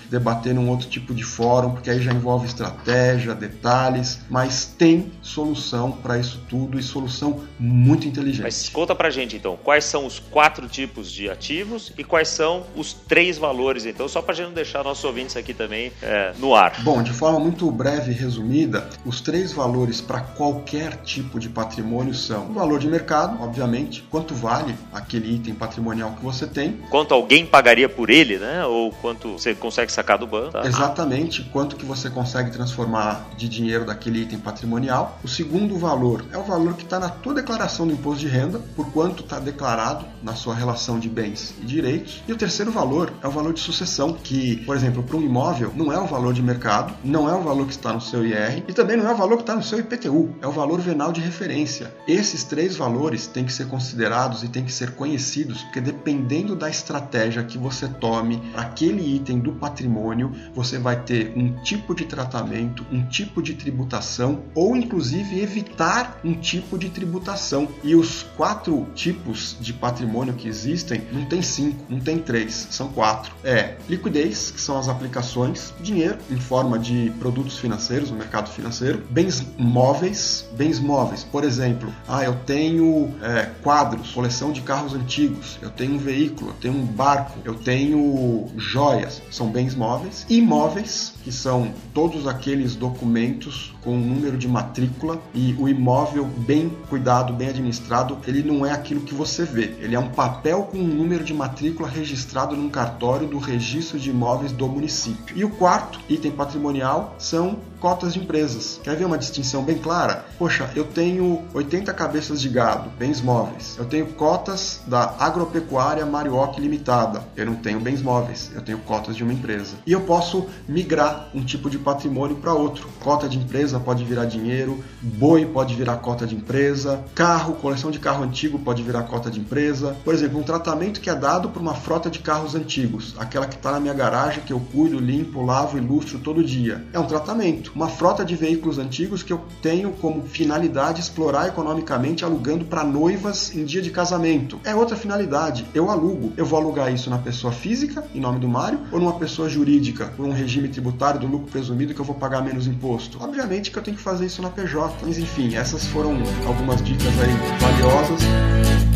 debater 0.08 0.54
num 0.54 0.68
outro 0.68 0.88
tipo 0.88 1.12
de 1.12 1.24
fórum, 1.24 1.72
porque 1.72 1.90
aí 1.90 2.00
já 2.00 2.12
envolve 2.12 2.46
estratégia, 2.46 3.34
detalhes, 3.34 4.20
mas 4.30 4.64
tem 4.64 5.12
solução 5.24 5.90
para 5.90 6.18
isso 6.18 6.40
tudo 6.48 6.78
e 6.78 6.82
solução 6.82 7.40
muito 7.58 8.06
inteligente. 8.06 8.42
Mas 8.42 8.68
conta 8.68 8.94
pra 8.94 9.10
gente 9.10 9.36
então, 9.36 9.58
quais 9.62 9.84
são 9.84 10.06
os 10.06 10.18
quatro 10.18 10.68
tipos 10.68 11.10
de 11.10 11.30
ativos 11.30 11.92
e 11.96 12.04
quais 12.04 12.28
são 12.28 12.64
os 12.76 12.92
três 12.92 13.38
valores, 13.38 13.86
então, 13.86 14.06
só 14.06 14.20
pra 14.20 14.34
gente 14.34 14.46
não 14.46 14.54
deixar 14.54 14.84
nossos 14.84 15.02
ouvintes 15.02 15.36
aqui 15.36 15.54
também 15.54 15.90
é, 16.02 16.32
no 16.38 16.54
ar. 16.54 16.74
Bom, 16.82 17.02
de 17.02 17.12
forma 17.12 17.40
muito 17.40 17.70
breve 17.70 18.12
e 18.12 18.14
resumida, 18.14 18.88
os 19.04 19.20
três 19.20 19.52
valores 19.52 20.00
para 20.00 20.20
qualquer 20.20 20.96
tipo 20.98 21.40
de 21.40 21.48
patrimônio 21.48 22.14
são 22.14 22.50
o 22.50 22.52
valor 22.52 22.78
de 22.78 22.86
mercado, 22.86 23.42
obviamente, 23.42 24.02
quanto 24.10 24.34
vale 24.34 24.74
aquele 24.92 25.34
item 25.34 25.54
patrimonial 25.54 26.12
que 26.12 26.22
você 26.22 26.46
tem. 26.46 26.72
Quanto 26.90 27.14
alguém 27.14 27.46
pagaria 27.46 27.88
por 27.88 28.10
ele, 28.10 28.38
né? 28.38 28.64
Ou 28.66 28.92
quanto 28.92 29.32
você 29.32 29.54
consegue 29.54 29.90
sacar 29.90 30.18
do 30.18 30.26
banco. 30.26 30.52
Tá? 30.52 30.66
Exatamente, 30.66 31.42
quanto 31.44 31.76
que 31.76 31.84
você 31.84 32.10
consegue 32.10 32.50
transformar 32.50 33.26
de 33.36 33.48
dinheiro 33.48 33.84
daquele 33.86 34.20
item 34.20 34.38
patrimonial. 34.38 35.13
O 35.22 35.28
segundo 35.28 35.78
valor 35.78 36.24
é 36.32 36.38
o 36.38 36.42
valor 36.42 36.74
que 36.74 36.84
está 36.84 36.98
na 36.98 37.08
tua 37.08 37.34
declaração 37.34 37.86
do 37.86 37.92
imposto 37.92 38.20
de 38.20 38.28
renda, 38.28 38.58
por 38.74 38.90
quanto 38.92 39.22
está 39.22 39.38
declarado 39.38 40.04
na 40.22 40.34
sua 40.34 40.54
relação 40.54 40.98
de 40.98 41.08
bens 41.08 41.54
e 41.62 41.64
direitos. 41.64 42.22
E 42.26 42.32
o 42.32 42.36
terceiro 42.36 42.70
valor 42.70 43.12
é 43.22 43.26
o 43.26 43.30
valor 43.30 43.52
de 43.52 43.60
sucessão, 43.60 44.12
que, 44.12 44.56
por 44.64 44.76
exemplo, 44.76 45.02
para 45.02 45.16
um 45.16 45.22
imóvel 45.22 45.72
não 45.74 45.92
é 45.92 45.98
o 45.98 46.06
valor 46.06 46.34
de 46.34 46.42
mercado, 46.42 46.94
não 47.02 47.28
é 47.28 47.34
o 47.34 47.42
valor 47.42 47.66
que 47.66 47.72
está 47.72 47.92
no 47.92 48.00
seu 48.00 48.26
IR 48.26 48.64
e 48.68 48.72
também 48.72 48.96
não 48.96 49.08
é 49.08 49.14
o 49.14 49.16
valor 49.16 49.36
que 49.36 49.42
está 49.42 49.54
no 49.54 49.62
seu 49.62 49.78
IPTU, 49.78 50.34
é 50.42 50.46
o 50.46 50.52
valor 50.52 50.80
venal 50.80 51.12
de 51.12 51.20
referência. 51.20 51.94
Esses 52.06 52.44
três 52.44 52.76
valores 52.76 53.26
têm 53.26 53.44
que 53.44 53.52
ser 53.52 53.66
considerados 53.66 54.42
e 54.42 54.48
têm 54.48 54.64
que 54.64 54.72
ser 54.72 54.92
conhecidos, 54.92 55.62
porque 55.62 55.80
dependendo 55.80 56.56
da 56.56 56.68
estratégia 56.68 57.44
que 57.44 57.58
você 57.58 57.88
tome 57.88 58.42
para 58.52 58.62
aquele 58.62 59.16
item 59.16 59.38
do 59.38 59.52
patrimônio, 59.52 60.32
você 60.54 60.78
vai 60.78 61.00
ter 61.00 61.32
um 61.36 61.54
tipo 61.62 61.94
de 61.94 62.04
tratamento, 62.04 62.84
um 62.90 63.06
tipo 63.06 63.42
de 63.42 63.54
tributação 63.54 64.42
ou 64.54 64.76
inclusive 64.76 65.03
evitar 65.12 66.20
um 66.24 66.34
tipo 66.34 66.78
de 66.78 66.88
tributação. 66.88 67.68
E 67.82 67.94
os 67.94 68.22
quatro 68.36 68.86
tipos 68.94 69.56
de 69.60 69.72
patrimônio 69.72 70.34
que 70.34 70.48
existem 70.48 71.02
não 71.12 71.24
tem 71.26 71.42
cinco, 71.42 71.84
não 71.88 72.00
tem 72.00 72.18
três, 72.18 72.68
são 72.70 72.88
quatro. 72.88 73.34
É 73.42 73.76
liquidez, 73.88 74.50
que 74.50 74.60
são 74.60 74.78
as 74.78 74.88
aplicações, 74.88 75.72
dinheiro 75.80 76.18
em 76.30 76.38
forma 76.38 76.78
de 76.78 77.12
produtos 77.18 77.58
financeiros 77.58 78.10
no 78.10 78.16
mercado 78.16 78.50
financeiro, 78.50 79.02
bens 79.10 79.44
móveis, 79.56 80.46
bens 80.56 80.78
móveis, 80.78 81.24
por 81.24 81.44
exemplo, 81.44 81.92
ah, 82.08 82.22
eu 82.22 82.34
tenho 82.46 83.12
é, 83.22 83.50
quadros, 83.62 84.12
coleção 84.12 84.52
de 84.52 84.60
carros 84.60 84.94
antigos, 84.94 85.58
eu 85.62 85.70
tenho 85.70 85.94
um 85.94 85.98
veículo, 85.98 86.50
eu 86.50 86.54
tenho 86.54 86.74
um 86.74 86.86
barco, 86.86 87.38
eu 87.44 87.54
tenho 87.54 88.50
joias, 88.56 89.22
são 89.30 89.50
bens 89.50 89.74
móveis, 89.74 90.26
imóveis, 90.28 91.13
que 91.24 91.32
são 91.32 91.72
todos 91.94 92.28
aqueles 92.28 92.76
documentos 92.76 93.74
com 93.82 93.94
um 93.94 94.00
número 94.00 94.36
de 94.36 94.46
matrícula 94.46 95.20
e 95.34 95.54
o 95.58 95.66
imóvel 95.66 96.26
bem 96.26 96.68
cuidado, 96.90 97.32
bem 97.32 97.48
administrado, 97.48 98.18
ele 98.26 98.42
não 98.42 98.64
é 98.64 98.70
aquilo 98.70 99.00
que 99.00 99.14
você 99.14 99.44
vê. 99.44 99.74
Ele 99.80 99.94
é 99.94 99.98
um 99.98 100.10
papel 100.10 100.64
com 100.64 100.76
um 100.76 100.86
número 100.86 101.24
de 101.24 101.32
matrícula 101.32 101.88
registrado 101.88 102.54
num 102.54 102.68
cartório 102.68 103.26
do 103.26 103.38
registro 103.38 103.98
de 103.98 104.10
imóveis 104.10 104.52
do 104.52 104.68
município. 104.68 105.36
E 105.36 105.44
o 105.44 105.50
quarto 105.50 105.98
item 106.10 106.32
patrimonial 106.32 107.16
são 107.18 107.58
cotas 107.84 108.14
de 108.14 108.20
empresas. 108.20 108.80
Quer 108.82 108.96
ver 108.96 109.04
uma 109.04 109.18
distinção 109.18 109.62
bem 109.62 109.76
clara? 109.76 110.24
Poxa, 110.38 110.70
eu 110.74 110.84
tenho 110.84 111.42
80 111.52 111.92
cabeças 111.92 112.40
de 112.40 112.48
gado, 112.48 112.88
bens 112.98 113.20
móveis. 113.20 113.76
Eu 113.78 113.84
tenho 113.84 114.06
cotas 114.06 114.80
da 114.86 115.14
Agropecuária 115.18 116.06
Marioc 116.06 116.58
Limitada. 116.58 117.22
Eu 117.36 117.44
não 117.44 117.56
tenho 117.56 117.78
bens 117.78 118.00
móveis, 118.00 118.50
eu 118.54 118.62
tenho 118.62 118.78
cotas 118.78 119.14
de 119.14 119.22
uma 119.22 119.34
empresa. 119.34 119.76
E 119.86 119.92
eu 119.92 120.00
posso 120.00 120.46
migrar 120.66 121.28
um 121.34 121.44
tipo 121.44 121.68
de 121.68 121.76
patrimônio 121.76 122.36
para 122.36 122.54
outro. 122.54 122.88
Cota 123.00 123.28
de 123.28 123.36
empresa 123.36 123.78
pode 123.78 124.02
virar 124.02 124.24
dinheiro, 124.24 124.82
boi 125.02 125.44
pode 125.44 125.74
virar 125.74 125.98
cota 125.98 126.26
de 126.26 126.34
empresa, 126.34 127.04
carro, 127.14 127.52
coleção 127.56 127.90
de 127.90 127.98
carro 127.98 128.24
antigo 128.24 128.58
pode 128.58 128.82
virar 128.82 129.02
cota 129.02 129.30
de 129.30 129.40
empresa. 129.40 129.94
Por 130.02 130.14
exemplo, 130.14 130.38
um 130.38 130.42
tratamento 130.42 131.02
que 131.02 131.10
é 131.10 131.14
dado 131.14 131.50
para 131.50 131.60
uma 131.60 131.74
frota 131.74 132.08
de 132.08 132.20
carros 132.20 132.54
antigos, 132.54 133.14
aquela 133.18 133.46
que 133.46 133.56
está 133.56 133.72
na 133.72 133.80
minha 133.80 133.92
garagem 133.92 134.42
que 134.42 134.54
eu 134.54 134.60
cuido, 134.72 134.98
limpo, 134.98 135.44
lavo 135.44 135.76
e 135.76 135.82
lustro 135.82 136.18
todo 136.18 136.42
dia. 136.42 136.82
É 136.90 136.98
um 136.98 137.04
tratamento 137.04 137.73
uma 137.74 137.88
frota 137.88 138.24
de 138.24 138.36
veículos 138.36 138.78
antigos 138.78 139.22
que 139.22 139.32
eu 139.32 139.42
tenho 139.60 139.92
como 139.92 140.22
finalidade 140.22 141.00
explorar 141.00 141.48
economicamente 141.48 142.24
alugando 142.24 142.64
para 142.64 142.84
noivas 142.84 143.54
em 143.54 143.64
dia 143.64 143.82
de 143.82 143.90
casamento. 143.90 144.60
É 144.64 144.74
outra 144.74 144.96
finalidade. 144.96 145.66
Eu 145.74 145.90
alugo. 145.90 146.32
Eu 146.36 146.46
vou 146.46 146.58
alugar 146.58 146.92
isso 146.92 147.10
na 147.10 147.18
pessoa 147.18 147.52
física, 147.52 148.04
em 148.14 148.20
nome 148.20 148.38
do 148.38 148.48
Mário, 148.48 148.80
ou 148.92 149.00
numa 149.00 149.18
pessoa 149.18 149.48
jurídica, 149.48 150.06
por 150.16 150.24
um 150.24 150.32
regime 150.32 150.68
tributário 150.68 151.20
do 151.20 151.26
lucro 151.26 151.50
presumido 151.50 151.94
que 151.94 152.00
eu 152.00 152.04
vou 152.04 152.14
pagar 152.14 152.42
menos 152.42 152.66
imposto. 152.66 153.18
Obviamente 153.20 153.70
que 153.70 153.78
eu 153.78 153.82
tenho 153.82 153.96
que 153.96 154.02
fazer 154.02 154.26
isso 154.26 154.42
na 154.42 154.50
PJ. 154.50 154.94
Mas 155.02 155.18
enfim, 155.18 155.54
essas 155.54 155.86
foram 155.86 156.16
algumas 156.46 156.82
dicas 156.82 157.12
aí 157.20 157.32
valiosas. 157.60 158.93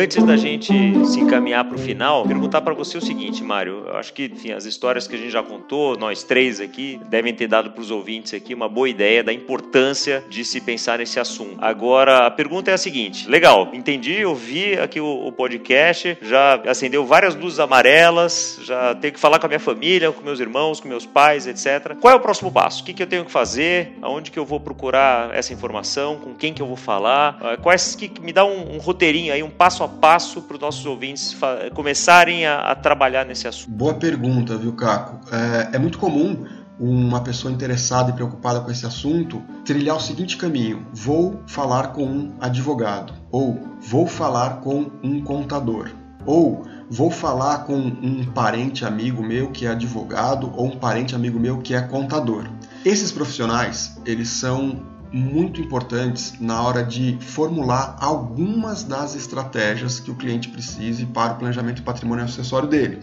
Antes 0.00 0.24
da 0.24 0.34
gente 0.34 0.72
se 1.04 1.20
encaminhar 1.20 1.62
para 1.62 1.76
o 1.76 1.78
final, 1.78 2.26
perguntar 2.26 2.62
para 2.62 2.72
você 2.72 2.96
o 2.96 3.02
seguinte, 3.02 3.44
Mário. 3.44 3.84
Eu 3.86 3.98
acho 3.98 4.14
que 4.14 4.30
enfim, 4.32 4.50
as 4.50 4.64
histórias 4.64 5.06
que 5.06 5.14
a 5.14 5.18
gente 5.18 5.28
já 5.28 5.42
contou, 5.42 5.94
nós 5.94 6.22
três 6.22 6.58
aqui, 6.58 6.98
devem 7.10 7.34
ter 7.34 7.46
dado 7.46 7.70
para 7.70 7.82
os 7.82 7.90
ouvintes 7.90 8.32
aqui 8.32 8.54
uma 8.54 8.66
boa 8.66 8.88
ideia 8.88 9.22
da 9.22 9.30
importância 9.30 10.24
de 10.30 10.42
se 10.42 10.58
pensar 10.58 11.00
nesse 11.00 11.20
assunto. 11.20 11.58
Agora, 11.58 12.24
a 12.26 12.30
pergunta 12.30 12.70
é 12.70 12.74
a 12.74 12.78
seguinte: 12.78 13.28
legal, 13.28 13.68
entendi, 13.74 14.24
ouvi 14.24 14.72
aqui 14.72 14.98
o, 15.02 15.26
o 15.26 15.32
podcast, 15.32 16.16
já 16.22 16.54
acendeu 16.66 17.04
várias 17.04 17.34
luzes 17.34 17.60
amarelas, 17.60 18.58
já 18.62 18.94
tenho 18.94 19.12
que 19.12 19.20
falar 19.20 19.38
com 19.38 19.44
a 19.44 19.48
minha 19.50 19.60
família, 19.60 20.10
com 20.10 20.24
meus 20.24 20.40
irmãos, 20.40 20.80
com 20.80 20.88
meus 20.88 21.04
pais, 21.04 21.46
etc. 21.46 21.94
Qual 22.00 22.14
é 22.14 22.16
o 22.16 22.20
próximo 22.20 22.50
passo? 22.50 22.80
O 22.80 22.86
que, 22.86 22.94
que 22.94 23.02
eu 23.02 23.06
tenho 23.06 23.26
que 23.26 23.30
fazer? 23.30 23.98
Aonde 24.00 24.30
que 24.30 24.38
eu 24.38 24.46
vou 24.46 24.60
procurar 24.60 25.34
essa 25.34 25.52
informação? 25.52 26.16
Com 26.16 26.32
quem 26.32 26.54
que 26.54 26.62
eu 26.62 26.66
vou 26.66 26.76
falar? 26.76 27.38
Ah, 27.42 27.58
quais 27.58 27.94
que 27.94 28.10
me 28.22 28.32
dá 28.32 28.46
um, 28.46 28.76
um 28.76 28.78
roteirinho 28.78 29.34
aí, 29.34 29.42
um 29.42 29.50
passo 29.50 29.84
a 29.84 29.89
passo 29.90 30.42
para 30.42 30.54
os 30.54 30.60
nossos 30.60 30.86
ouvintes 30.86 31.36
começarem 31.74 32.46
a, 32.46 32.70
a, 32.70 32.74
trabalhar 32.74 33.24
nesse 33.24 33.46
assunto? 33.46 33.70
Boa 33.70 33.94
pergunta, 33.94 34.56
viu, 34.56 34.72
Caco? 34.72 35.20
É, 35.34 35.76
é 35.76 35.78
muito 35.78 35.98
comum 35.98 36.44
uma 36.78 37.20
pessoa 37.20 37.52
interessada 37.52 38.10
e 38.10 38.14
preocupada 38.14 38.60
com 38.60 38.70
esse 38.70 38.86
assunto 38.86 39.42
trilhar 39.64 39.96
o 39.96 40.00
seguinte 40.00 40.36
caminho: 40.36 40.86
vou 40.92 41.42
falar 41.46 41.88
com 41.88 42.04
um 42.04 42.32
advogado, 42.40 43.12
ou 43.30 43.60
vou 43.80 44.06
falar 44.06 44.60
com 44.60 44.90
um 45.02 45.22
contador, 45.22 45.90
ou 46.24 46.64
vou 46.88 47.10
falar 47.10 47.64
com 47.64 47.76
um 47.76 48.24
parente 48.24 48.84
amigo 48.84 49.22
meu 49.22 49.50
que 49.50 49.66
é 49.66 49.70
advogado 49.70 50.52
ou 50.56 50.66
um 50.66 50.76
parente 50.76 51.14
amigo 51.14 51.38
meu 51.38 51.58
que 51.58 51.74
é 51.74 51.80
contador. 51.82 52.44
Esses 52.84 53.12
profissionais, 53.12 54.00
eles 54.06 54.28
são 54.30 54.80
muito 55.12 55.60
importantes 55.60 56.34
na 56.40 56.62
hora 56.62 56.84
de 56.84 57.18
formular 57.20 57.96
algumas 58.00 58.84
das 58.84 59.14
estratégias 59.14 59.98
que 59.98 60.10
o 60.10 60.14
cliente 60.14 60.48
precise 60.48 61.06
para 61.06 61.32
o 61.32 61.36
planejamento 61.36 61.76
de 61.76 61.82
patrimônio 61.82 62.24
acessório 62.24 62.68
dele. 62.68 63.00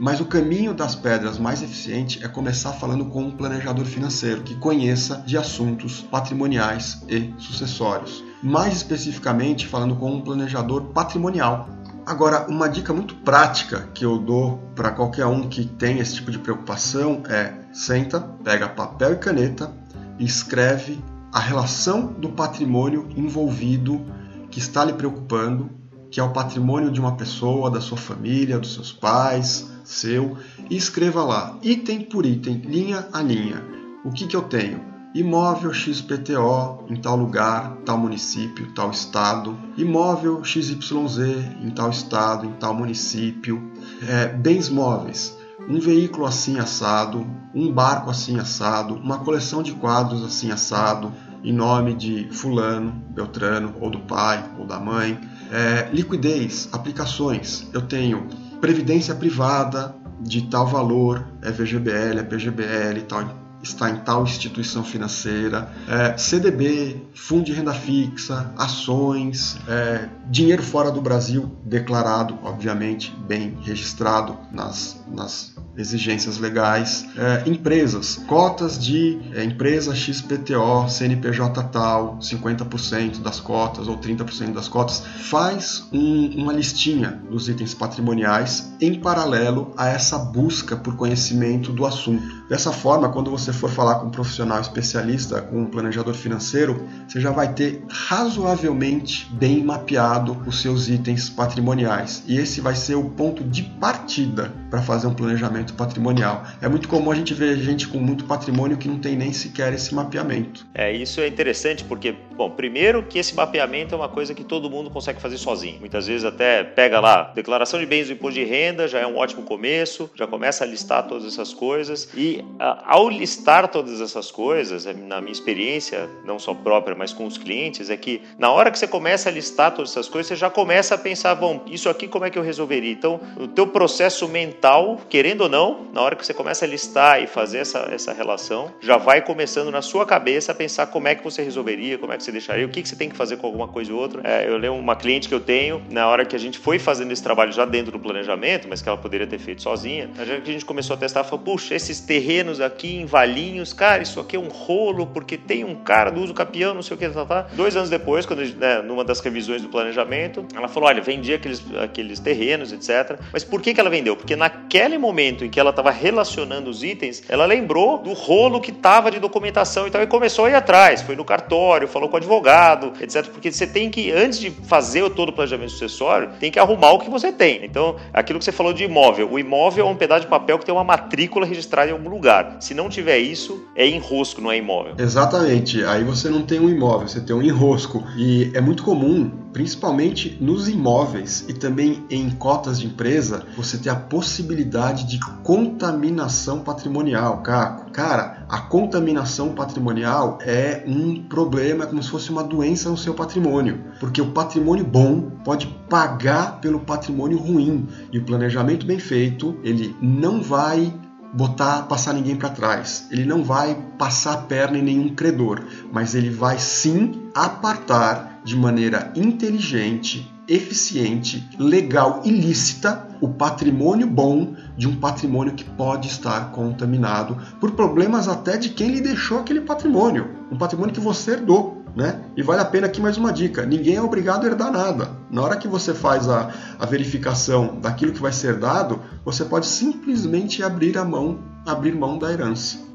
Mas 0.00 0.18
o 0.18 0.24
caminho 0.24 0.72
das 0.72 0.94
pedras 0.94 1.38
mais 1.38 1.62
eficiente 1.62 2.24
é 2.24 2.28
começar 2.28 2.72
falando 2.72 3.04
com 3.04 3.22
um 3.22 3.30
planejador 3.30 3.84
financeiro 3.84 4.42
que 4.42 4.54
conheça 4.54 5.22
de 5.26 5.36
assuntos 5.36 6.00
patrimoniais 6.00 7.02
e 7.06 7.34
sucessórios. 7.36 8.24
Mais 8.42 8.74
especificamente, 8.74 9.66
falando 9.66 9.94
com 9.96 10.10
um 10.10 10.22
planejador 10.22 10.84
patrimonial. 10.86 11.68
Agora, 12.06 12.46
uma 12.48 12.66
dica 12.66 12.94
muito 12.94 13.14
prática 13.16 13.90
que 13.92 14.02
eu 14.02 14.18
dou 14.18 14.56
para 14.74 14.90
qualquer 14.90 15.26
um 15.26 15.46
que 15.48 15.66
tem 15.66 15.98
esse 15.98 16.14
tipo 16.14 16.30
de 16.30 16.38
preocupação 16.38 17.22
é: 17.28 17.52
senta, 17.70 18.20
pega 18.42 18.70
papel 18.70 19.12
e 19.12 19.16
caneta 19.16 19.70
e 20.18 20.24
escreve 20.24 20.98
a 21.32 21.38
relação 21.38 22.06
do 22.06 22.30
patrimônio 22.30 23.08
envolvido 23.16 24.04
que 24.50 24.58
está 24.58 24.84
lhe 24.84 24.92
preocupando, 24.92 25.70
que 26.10 26.18
é 26.18 26.22
o 26.22 26.32
patrimônio 26.32 26.90
de 26.90 26.98
uma 26.98 27.16
pessoa, 27.16 27.70
da 27.70 27.80
sua 27.80 27.96
família, 27.96 28.58
dos 28.58 28.74
seus 28.74 28.92
pais, 28.92 29.70
seu, 29.84 30.36
e 30.68 30.76
escreva 30.76 31.22
lá, 31.22 31.56
item 31.62 32.02
por 32.02 32.26
item, 32.26 32.54
linha 32.56 33.06
a 33.12 33.22
linha. 33.22 33.62
O 34.04 34.10
que, 34.10 34.26
que 34.26 34.34
eu 34.34 34.42
tenho? 34.42 34.90
Imóvel 35.14 35.72
XPTO 35.72 36.84
em 36.88 36.96
tal 36.96 37.16
lugar, 37.16 37.76
tal 37.84 37.98
município, 37.98 38.72
tal 38.74 38.90
estado. 38.90 39.58
Imóvel 39.76 40.42
XYZ 40.44 41.18
em 41.60 41.70
tal 41.70 41.90
estado, 41.90 42.46
em 42.46 42.52
tal 42.52 42.74
município. 42.74 43.70
É, 44.08 44.28
bens 44.28 44.68
móveis 44.68 45.36
um 45.68 45.78
veículo 45.78 46.26
assim 46.26 46.58
assado, 46.58 47.26
um 47.54 47.72
barco 47.72 48.10
assim 48.10 48.38
assado, 48.38 48.94
uma 48.94 49.18
coleção 49.18 49.62
de 49.62 49.72
quadros 49.72 50.24
assim 50.24 50.50
assado, 50.50 51.12
em 51.42 51.52
nome 51.52 51.94
de 51.94 52.28
fulano, 52.32 52.92
beltrano, 53.10 53.74
ou 53.80 53.90
do 53.90 54.00
pai, 54.00 54.44
ou 54.58 54.66
da 54.66 54.78
mãe. 54.78 55.18
É, 55.50 55.88
liquidez, 55.92 56.68
aplicações. 56.72 57.68
Eu 57.72 57.82
tenho 57.82 58.26
previdência 58.60 59.14
privada 59.14 59.94
de 60.20 60.42
tal 60.42 60.66
valor, 60.66 61.26
é 61.42 61.50
VGBL, 61.50 62.18
é 62.18 62.22
PGBL, 62.22 63.02
tal 63.08 63.49
está 63.62 63.90
em 63.90 63.96
tal 63.96 64.24
instituição 64.24 64.82
financeira, 64.82 65.70
é, 65.88 66.16
CDB, 66.16 67.02
fundo 67.14 67.44
de 67.44 67.52
renda 67.52 67.74
fixa, 67.74 68.52
ações, 68.56 69.58
é, 69.68 70.08
dinheiro 70.26 70.62
fora 70.62 70.90
do 70.90 71.00
Brasil 71.00 71.50
declarado, 71.64 72.38
obviamente, 72.42 73.14
bem 73.26 73.56
registrado 73.62 74.36
nas, 74.50 75.02
nas 75.10 75.54
exigências 75.76 76.38
legais, 76.38 77.06
é, 77.16 77.48
empresas, 77.48 78.16
cotas 78.26 78.78
de 78.78 79.20
é, 79.34 79.44
empresa 79.44 79.94
XPTO, 79.94 80.88
CNPJ 80.88 81.62
tal, 81.64 82.18
50% 82.18 83.20
das 83.20 83.40
cotas 83.40 83.88
ou 83.88 83.98
30% 83.98 84.52
das 84.52 84.68
cotas, 84.68 85.02
faz 85.22 85.86
um, 85.92 86.42
uma 86.42 86.52
listinha 86.52 87.22
dos 87.30 87.48
itens 87.48 87.74
patrimoniais 87.74 88.72
em 88.80 88.98
paralelo 89.00 89.72
a 89.76 89.88
essa 89.88 90.18
busca 90.18 90.76
por 90.76 90.96
conhecimento 90.96 91.72
do 91.72 91.86
assunto. 91.86 92.39
Dessa 92.50 92.72
forma, 92.72 93.08
quando 93.12 93.30
você 93.30 93.52
for 93.52 93.70
falar 93.70 94.00
com 94.00 94.08
um 94.08 94.10
profissional 94.10 94.60
especialista, 94.60 95.40
com 95.40 95.60
um 95.60 95.66
planejador 95.66 96.14
financeiro, 96.14 96.84
você 97.06 97.20
já 97.20 97.30
vai 97.30 97.54
ter 97.54 97.80
razoavelmente 97.88 99.28
bem 99.30 99.62
mapeado 99.62 100.36
os 100.44 100.60
seus 100.60 100.88
itens 100.88 101.30
patrimoniais. 101.30 102.24
E 102.26 102.36
esse 102.36 102.60
vai 102.60 102.74
ser 102.74 102.96
o 102.96 103.04
ponto 103.04 103.44
de 103.44 103.62
partida 103.62 104.52
para 104.68 104.82
fazer 104.82 105.06
um 105.06 105.14
planejamento 105.14 105.74
patrimonial. 105.74 106.44
É 106.60 106.68
muito 106.68 106.88
comum 106.88 107.12
a 107.12 107.14
gente 107.14 107.32
ver 107.34 107.56
gente 107.56 107.86
com 107.86 107.98
muito 107.98 108.24
patrimônio 108.24 108.76
que 108.76 108.88
não 108.88 108.98
tem 108.98 109.14
nem 109.14 109.32
sequer 109.32 109.72
esse 109.72 109.94
mapeamento. 109.94 110.66
É, 110.74 110.92
isso 110.92 111.20
é 111.20 111.28
interessante 111.28 111.84
porque, 111.84 112.16
bom, 112.36 112.50
primeiro 112.50 113.04
que 113.04 113.20
esse 113.20 113.32
mapeamento 113.32 113.94
é 113.94 113.98
uma 113.98 114.08
coisa 114.08 114.34
que 114.34 114.42
todo 114.42 114.68
mundo 114.68 114.90
consegue 114.90 115.20
fazer 115.20 115.38
sozinho. 115.38 115.78
Muitas 115.78 116.08
vezes 116.08 116.24
até 116.24 116.64
pega 116.64 116.98
lá, 116.98 117.30
declaração 117.32 117.78
de 117.78 117.86
bens 117.86 118.08
do 118.08 118.14
imposto 118.14 118.40
de 118.40 118.44
renda, 118.44 118.88
já 118.88 118.98
é 118.98 119.06
um 119.06 119.16
ótimo 119.16 119.42
começo, 119.42 120.10
já 120.16 120.26
começa 120.26 120.64
a 120.64 120.66
listar 120.66 121.06
todas 121.06 121.24
essas 121.24 121.54
coisas 121.54 122.08
e 122.16 122.39
ao 122.58 123.08
listar 123.08 123.68
todas 123.68 124.00
essas 124.00 124.30
coisas, 124.30 124.86
é, 124.86 124.92
na 124.92 125.20
minha 125.20 125.32
experiência, 125.32 126.08
não 126.24 126.38
só 126.38 126.54
própria, 126.54 126.94
mas 126.94 127.12
com 127.12 127.26
os 127.26 127.38
clientes, 127.38 127.90
é 127.90 127.96
que 127.96 128.22
na 128.38 128.50
hora 128.50 128.70
que 128.70 128.78
você 128.78 128.86
começa 128.86 129.28
a 129.28 129.32
listar 129.32 129.72
todas 129.74 129.90
essas 129.90 130.08
coisas, 130.08 130.28
você 130.28 130.36
já 130.36 130.50
começa 130.50 130.94
a 130.94 130.98
pensar, 130.98 131.34
bom, 131.34 131.62
isso 131.66 131.88
aqui 131.88 132.06
como 132.06 132.24
é 132.24 132.30
que 132.30 132.38
eu 132.38 132.42
resolveria? 132.42 132.92
Então, 132.92 133.20
o 133.38 133.48
teu 133.48 133.66
processo 133.66 134.28
mental, 134.28 135.00
querendo 135.08 135.42
ou 135.42 135.48
não, 135.48 135.86
na 135.92 136.00
hora 136.02 136.16
que 136.16 136.24
você 136.24 136.34
começa 136.34 136.64
a 136.64 136.68
listar 136.68 137.22
e 137.22 137.26
fazer 137.26 137.58
essa, 137.58 137.88
essa 137.90 138.12
relação, 138.12 138.72
já 138.80 138.96
vai 138.96 139.22
começando 139.22 139.70
na 139.70 139.82
sua 139.82 140.04
cabeça 140.04 140.52
a 140.52 140.54
pensar 140.54 140.86
como 140.86 141.08
é 141.08 141.14
que 141.14 141.24
você 141.24 141.42
resolveria, 141.42 141.98
como 141.98 142.12
é 142.12 142.16
que 142.16 142.22
você 142.22 142.32
deixaria, 142.32 142.66
o 142.66 142.68
que, 142.68 142.82
que 142.82 142.88
você 142.88 142.96
tem 142.96 143.08
que 143.08 143.16
fazer 143.16 143.36
com 143.36 143.46
alguma 143.46 143.68
coisa 143.68 143.92
ou 143.92 144.00
outra. 144.00 144.20
É, 144.24 144.46
eu 144.46 144.56
lembro 144.56 144.78
uma 144.78 144.96
cliente 144.96 145.28
que 145.28 145.34
eu 145.34 145.40
tenho, 145.40 145.82
na 145.90 146.06
hora 146.08 146.24
que 146.24 146.36
a 146.36 146.38
gente 146.38 146.58
foi 146.58 146.78
fazendo 146.78 147.12
esse 147.12 147.22
trabalho 147.22 147.52
já 147.52 147.64
dentro 147.64 147.92
do 147.92 147.98
planejamento, 147.98 148.66
mas 148.68 148.82
que 148.82 148.88
ela 148.88 148.98
poderia 148.98 149.26
ter 149.26 149.38
feito 149.38 149.62
sozinha, 149.62 150.10
a 150.18 150.24
gente 150.24 150.64
começou 150.64 150.94
a 150.94 150.98
testar, 150.98 151.24
falou, 151.24 151.44
puxa, 151.44 151.74
esses 151.74 152.00
terrenos 152.00 152.29
aqui 152.60 152.96
em 152.96 153.06
Valinhos, 153.06 153.72
cara, 153.72 154.02
isso 154.02 154.20
aqui 154.20 154.36
é 154.36 154.38
um 154.38 154.48
rolo, 154.48 155.06
porque 155.06 155.36
tem 155.36 155.64
um 155.64 155.74
cara 155.74 156.10
do 156.10 156.20
uso 156.20 156.32
capião, 156.32 156.74
não 156.74 156.82
sei 156.82 156.96
o 156.96 156.98
que, 156.98 157.08
tá, 157.08 157.24
tá. 157.24 157.46
Dois 157.52 157.76
anos 157.76 157.90
depois, 157.90 158.24
quando 158.26 158.42
né, 158.56 158.82
numa 158.82 159.04
das 159.04 159.20
revisões 159.20 159.62
do 159.62 159.68
planejamento, 159.68 160.44
ela 160.54 160.68
falou, 160.68 160.88
olha, 160.88 161.02
vendi 161.02 161.34
aqueles, 161.34 161.62
aqueles 161.82 162.20
terrenos, 162.20 162.72
etc. 162.72 163.18
Mas 163.32 163.42
por 163.42 163.60
que, 163.60 163.74
que 163.74 163.80
ela 163.80 163.90
vendeu? 163.90 164.16
Porque 164.16 164.36
naquele 164.36 164.98
momento 164.98 165.44
em 165.44 165.50
que 165.50 165.58
ela 165.58 165.70
estava 165.70 165.90
relacionando 165.90 166.70
os 166.70 166.84
itens, 166.84 167.22
ela 167.28 167.46
lembrou 167.46 167.98
do 167.98 168.12
rolo 168.12 168.60
que 168.60 168.70
estava 168.70 169.10
de 169.10 169.18
documentação 169.18 169.86
e 169.86 169.90
tal, 169.90 170.02
e 170.02 170.06
começou 170.06 170.44
a 170.44 170.50
ir 170.50 170.54
atrás, 170.54 171.02
foi 171.02 171.16
no 171.16 171.24
cartório, 171.24 171.88
falou 171.88 172.08
com 172.08 172.14
o 172.14 172.18
advogado, 172.18 172.92
etc. 173.00 173.26
Porque 173.26 173.50
você 173.50 173.66
tem 173.66 173.90
que, 173.90 174.12
antes 174.12 174.38
de 174.38 174.50
fazer 174.50 175.08
todo 175.10 175.30
o 175.30 175.32
planejamento 175.32 175.70
sucessório, 175.72 176.30
tem 176.38 176.50
que 176.50 176.58
arrumar 176.58 176.92
o 176.92 176.98
que 176.98 177.10
você 177.10 177.32
tem. 177.32 177.64
Então, 177.64 177.96
aquilo 178.12 178.38
que 178.38 178.44
você 178.44 178.52
falou 178.52 178.72
de 178.72 178.84
imóvel, 178.84 179.30
o 179.30 179.38
imóvel 179.38 179.86
é 179.86 179.90
um 179.90 179.96
pedaço 179.96 180.22
de 180.22 180.26
papel 180.26 180.58
que 180.58 180.64
tem 180.64 180.74
uma 180.74 180.84
matrícula 180.84 181.46
registrada 181.46 181.90
em 181.90 181.92
algum 181.92 182.08
lugar. 182.08 182.19
Se 182.60 182.74
não 182.74 182.88
tiver 182.88 183.18
isso, 183.18 183.64
é 183.74 183.88
enrosco, 183.88 184.40
não 184.40 184.52
é 184.52 184.58
imóvel. 184.58 184.94
Exatamente. 184.98 185.82
Aí 185.84 186.04
você 186.04 186.28
não 186.28 186.42
tem 186.42 186.60
um 186.60 186.68
imóvel, 186.68 187.08
você 187.08 187.20
tem 187.20 187.34
um 187.34 187.42
enrosco. 187.42 188.04
E 188.16 188.50
é 188.54 188.60
muito 188.60 188.82
comum, 188.82 189.30
principalmente 189.52 190.36
nos 190.40 190.68
imóveis 190.68 191.44
e 191.48 191.54
também 191.54 192.04
em 192.10 192.30
cotas 192.30 192.80
de 192.80 192.86
empresa, 192.86 193.44
você 193.56 193.78
ter 193.78 193.90
a 193.90 193.96
possibilidade 193.96 195.06
de 195.06 195.18
contaminação 195.42 196.60
patrimonial, 196.60 197.42
Caco. 197.42 197.90
Cara, 197.90 198.46
a 198.48 198.60
contaminação 198.60 199.54
patrimonial 199.54 200.38
é 200.42 200.84
um 200.86 201.22
problema, 201.24 201.84
é 201.84 201.86
como 201.86 202.02
se 202.02 202.10
fosse 202.10 202.30
uma 202.30 202.44
doença 202.44 202.88
no 202.88 202.96
seu 202.96 203.14
patrimônio, 203.14 203.84
porque 203.98 204.20
o 204.20 204.30
patrimônio 204.30 204.84
bom 204.84 205.30
pode 205.44 205.66
pagar 205.88 206.60
pelo 206.60 206.80
patrimônio 206.80 207.38
ruim 207.38 207.88
e 208.12 208.18
o 208.18 208.24
planejamento 208.24 208.86
bem 208.86 208.98
feito, 208.98 209.58
ele 209.64 209.94
não 210.00 210.40
vai 210.40 210.92
botar 211.32 211.82
passar 211.82 212.12
ninguém 212.12 212.36
para 212.36 212.48
trás. 212.48 213.06
Ele 213.10 213.24
não 213.24 213.42
vai 213.42 213.76
passar 213.98 214.32
a 214.34 214.38
perna 214.38 214.78
em 214.78 214.82
nenhum 214.82 215.14
credor, 215.14 215.62
mas 215.92 216.14
ele 216.14 216.30
vai 216.30 216.58
sim 216.58 217.30
apartar 217.34 218.40
de 218.44 218.56
maneira 218.56 219.12
inteligente, 219.14 220.30
eficiente, 220.48 221.48
legal 221.58 222.22
e 222.24 222.30
lícita 222.30 223.08
o 223.20 223.28
patrimônio 223.28 224.06
bom 224.06 224.54
de 224.76 224.88
um 224.88 224.96
patrimônio 224.96 225.54
que 225.54 225.64
pode 225.64 226.08
estar 226.08 226.50
contaminado 226.50 227.36
por 227.60 227.72
problemas 227.72 228.26
até 228.26 228.56
de 228.56 228.70
quem 228.70 228.90
lhe 228.90 229.00
deixou 229.00 229.38
aquele 229.38 229.60
patrimônio, 229.60 230.30
um 230.50 230.56
patrimônio 230.56 230.94
que 230.94 231.00
você 231.00 231.32
herdou. 231.32 231.79
Né? 231.94 232.20
E 232.36 232.42
vale 232.42 232.60
a 232.60 232.64
pena 232.64 232.86
aqui 232.86 233.00
mais 233.00 233.16
uma 233.16 233.32
dica: 233.32 233.66
ninguém 233.66 233.96
é 233.96 234.02
obrigado 234.02 234.44
a 234.44 234.46
herdar 234.46 234.70
nada. 234.70 235.10
Na 235.30 235.42
hora 235.42 235.56
que 235.56 235.66
você 235.66 235.92
faz 235.92 236.28
a, 236.28 236.52
a 236.78 236.86
verificação 236.86 237.80
daquilo 237.80 238.12
que 238.12 238.20
vai 238.20 238.32
ser 238.32 238.58
dado, 238.58 239.00
você 239.24 239.44
pode 239.44 239.66
simplesmente 239.66 240.62
abrir 240.62 240.96
a 240.96 241.04
mão, 241.04 241.40
abrir 241.66 241.92
mão 241.92 242.18
da 242.18 242.32
herança. 242.32 242.90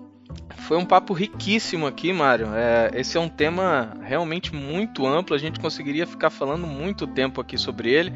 Foi 0.60 0.78
um 0.78 0.86
papo 0.86 1.14
riquíssimo 1.14 1.86
aqui, 1.86 2.12
Mário. 2.12 2.48
É, 2.56 2.92
esse 2.96 3.18
é 3.18 3.20
um 3.20 3.30
tema 3.30 3.98
realmente 4.02 4.56
muito 4.56 5.06
amplo. 5.06 5.36
A 5.36 5.40
gente 5.40 5.60
conseguiria 5.60 6.08
ficar 6.08 6.30
falando 6.30 6.66
muito 6.66 7.06
tempo 7.06 7.40
aqui 7.40 7.58
sobre 7.58 7.92
ele, 7.92 8.14